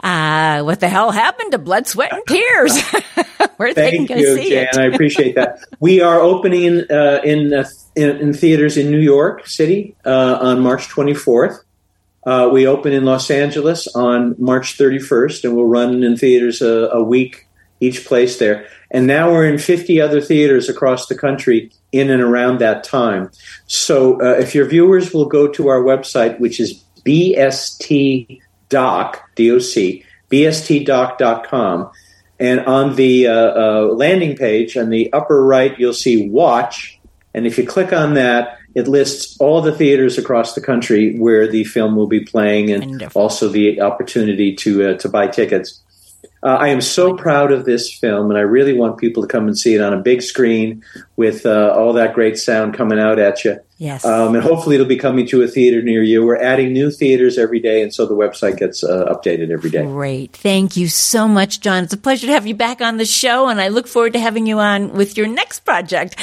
Uh, 0.02 0.62
what 0.64 0.80
the 0.80 0.90
hell 0.90 1.12
happened 1.12 1.52
to 1.52 1.58
Blood, 1.58 1.88
Sweat, 1.88 2.14
and 2.14 2.24
Tears? 2.28 2.82
where 3.58 3.74
Thank 3.74 3.92
they 3.92 3.98
can 3.98 4.06
go 4.06 4.16
you, 4.16 4.36
see 4.36 4.50
Jan. 4.50 4.68
it. 4.68 4.78
I 4.78 4.86
appreciate 4.86 5.36
that. 5.36 5.60
We 5.80 6.02
are 6.02 6.20
opening 6.20 6.84
uh, 6.90 7.22
in, 7.24 7.54
uh, 7.54 7.66
in, 7.96 8.10
in 8.18 8.34
theaters 8.34 8.78
in 8.78 8.92
New 8.92 9.00
York 9.00 9.46
City 9.46 9.96
uh, 10.06 10.40
on 10.42 10.62
March 10.62 10.88
24th. 10.88 11.60
Uh, 12.26 12.50
we 12.52 12.66
open 12.66 12.92
in 12.92 13.06
Los 13.06 13.30
Angeles 13.30 13.88
on 13.96 14.36
March 14.40 14.78
31st, 14.78 15.44
and 15.44 15.56
we'll 15.56 15.68
run 15.68 16.04
in 16.04 16.18
theaters 16.18 16.62
a, 16.62 16.90
a 16.92 17.04
week 17.04 17.48
each 17.80 18.06
place 18.06 18.40
there. 18.40 18.68
And 18.90 19.06
now 19.08 19.32
we're 19.32 19.46
in 19.46 19.58
50 19.58 20.00
other 20.02 20.22
theaters 20.22 20.70
across 20.70 21.08
the 21.08 21.16
country 21.16 21.72
in 21.92 22.10
and 22.10 22.22
around 22.22 22.60
that 22.60 22.84
time. 22.84 23.30
So 23.68 24.22
uh, 24.22 24.38
if 24.40 24.56
your 24.56 24.66
viewers 24.66 25.14
will 25.14 25.26
go 25.26 25.48
to 25.50 25.68
our 25.68 25.82
website, 25.82 26.40
which 26.40 26.60
is 26.60 26.84
bstdoc, 27.06 28.40
D-O-C, 29.36 30.06
bstdoc.com, 30.32 31.92
and 32.40 32.60
on 32.62 32.96
the 32.96 33.28
uh, 33.28 33.34
uh, 33.34 33.82
landing 33.94 34.36
page 34.36 34.76
on 34.78 34.90
the 34.90 35.12
upper 35.14 35.46
right, 35.46 35.78
you'll 35.80 35.94
see 35.94 36.28
watch. 36.30 37.00
And 37.34 37.46
if 37.46 37.58
you 37.58 37.66
click 37.66 37.94
on 37.94 38.16
that, 38.16 38.58
it 38.76 38.88
lists 38.90 39.38
all 39.40 39.62
the 39.62 39.72
theaters 39.72 40.18
across 40.18 40.54
the 40.54 40.62
country 40.62 41.18
where 41.18 41.48
the 41.48 41.64
film 41.64 41.96
will 41.96 42.08
be 42.08 42.20
playing 42.20 42.72
and 42.72 42.86
Wonderful. 42.86 43.22
also 43.22 43.48
the 43.48 43.82
opportunity 43.82 44.54
to, 44.58 44.92
uh, 44.92 44.98
to 44.98 45.10
buy 45.10 45.28
tickets. 45.28 45.82
Uh, 46.46 46.58
I 46.60 46.68
am 46.68 46.80
so 46.80 47.16
proud 47.16 47.52
of 47.52 47.66
this 47.66 47.92
film, 47.92 48.30
and 48.30 48.38
I 48.38 48.42
really 48.42 48.74
want 48.74 49.00
people 49.00 49.24
to 49.24 49.28
come 49.28 49.48
and 49.48 49.58
see 49.58 49.74
it 49.74 49.82
on 49.82 49.94
a 49.94 50.00
big 50.00 50.22
screen 50.22 50.84
with 51.16 51.44
uh, 51.44 51.74
all 51.76 51.92
that 51.94 52.14
great 52.14 52.38
sound 52.38 52.76
coming 52.76 53.00
out 53.00 53.18
at 53.18 53.44
you. 53.44 53.60
Yes. 53.80 54.06
Um, 54.06 54.36
and 54.36 54.44
hopefully 54.44 54.76
it'll 54.76 54.86
be 54.86 54.96
coming 54.96 55.26
to 55.30 55.42
a 55.42 55.48
theater 55.48 55.82
near 55.82 56.04
you. 56.04 56.24
We're 56.24 56.40
adding 56.40 56.72
new 56.72 56.92
theaters 56.92 57.40
every 57.40 57.60
day, 57.60 57.82
and 57.82 57.92
so 57.92 58.06
the 58.06 58.14
website 58.14 58.60
gets 58.60 58.84
uh, 58.84 59.06
updated 59.12 59.50
every 59.50 59.72
day. 59.72 59.86
Great. 59.86 60.34
Thank 60.34 60.78
you 60.78 60.88
so 60.88 61.28
much, 61.28 61.62
John. 61.62 61.84
It's 61.84 61.94
a 61.94 61.98
pleasure 61.98 62.28
to 62.28 62.34
have 62.34 62.46
you 62.46 62.54
back 62.54 62.80
on 62.80 62.98
the 62.98 63.06
show, 63.06 63.48
and 63.48 63.60
I 63.60 63.70
look 63.70 63.88
forward 63.88 64.14
to 64.14 64.20
having 64.20 64.46
you 64.46 64.60
on 64.60 64.94
with 64.94 65.18
your 65.18 65.28
next 65.28 65.62
project. 65.62 66.16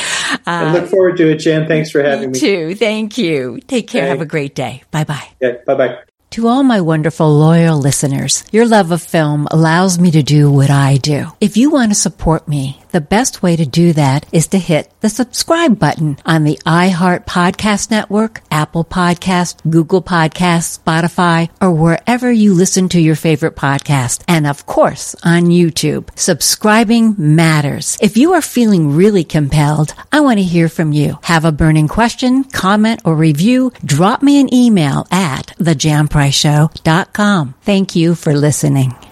I 0.46 0.72
look 0.72 0.88
forward 0.88 1.16
to 1.16 1.32
it, 1.32 1.38
Jan. 1.38 1.66
Thanks 1.66 1.90
for 1.90 2.00
having 2.00 2.30
me. 2.30 2.34
Me 2.34 2.38
too. 2.38 2.74
Thank 2.76 3.18
you. 3.18 3.58
Take 3.66 3.88
care. 3.88 4.06
Have 4.06 4.20
a 4.20 4.26
great 4.26 4.54
day. 4.54 4.84
Bye 4.92 5.02
bye. 5.02 5.30
Yeah, 5.40 5.56
bye 5.66 5.74
bye. 5.74 5.98
To 6.32 6.48
all 6.48 6.62
my 6.62 6.80
wonderful 6.80 7.28
loyal 7.28 7.78
listeners, 7.78 8.42
your 8.50 8.64
love 8.64 8.90
of 8.90 9.02
film 9.02 9.46
allows 9.50 9.98
me 9.98 10.10
to 10.12 10.22
do 10.22 10.50
what 10.50 10.70
I 10.70 10.96
do. 10.96 11.26
If 11.42 11.58
you 11.58 11.68
want 11.68 11.90
to 11.90 11.94
support 11.94 12.48
me, 12.48 12.81
the 12.92 13.00
best 13.00 13.42
way 13.42 13.56
to 13.56 13.66
do 13.66 13.92
that 13.94 14.26
is 14.32 14.46
to 14.48 14.58
hit 14.58 14.92
the 15.00 15.08
subscribe 15.08 15.78
button 15.78 16.18
on 16.24 16.44
the 16.44 16.58
iHeart 16.64 17.26
Podcast 17.26 17.90
Network, 17.90 18.42
Apple 18.50 18.84
Podcast, 18.84 19.58
Google 19.68 20.02
Podcast, 20.02 20.78
Spotify, 20.78 21.48
or 21.60 21.72
wherever 21.72 22.30
you 22.30 22.54
listen 22.54 22.88
to 22.90 23.00
your 23.00 23.16
favorite 23.16 23.56
podcast. 23.56 24.22
And 24.28 24.46
of 24.46 24.66
course, 24.66 25.16
on 25.24 25.46
YouTube. 25.46 26.08
Subscribing 26.16 27.14
matters. 27.18 27.98
If 28.00 28.16
you 28.16 28.34
are 28.34 28.42
feeling 28.42 28.94
really 28.96 29.24
compelled, 29.24 29.94
I 30.12 30.20
want 30.20 30.38
to 30.38 30.44
hear 30.44 30.68
from 30.68 30.92
you. 30.92 31.18
Have 31.22 31.44
a 31.44 31.52
burning 31.52 31.88
question, 31.88 32.44
comment, 32.44 33.00
or 33.04 33.14
review? 33.14 33.72
Drop 33.84 34.22
me 34.22 34.40
an 34.40 34.52
email 34.54 35.06
at 35.10 35.48
thejanpriceshow.com. 35.58 37.54
Thank 37.62 37.96
you 37.96 38.14
for 38.14 38.34
listening. 38.34 39.11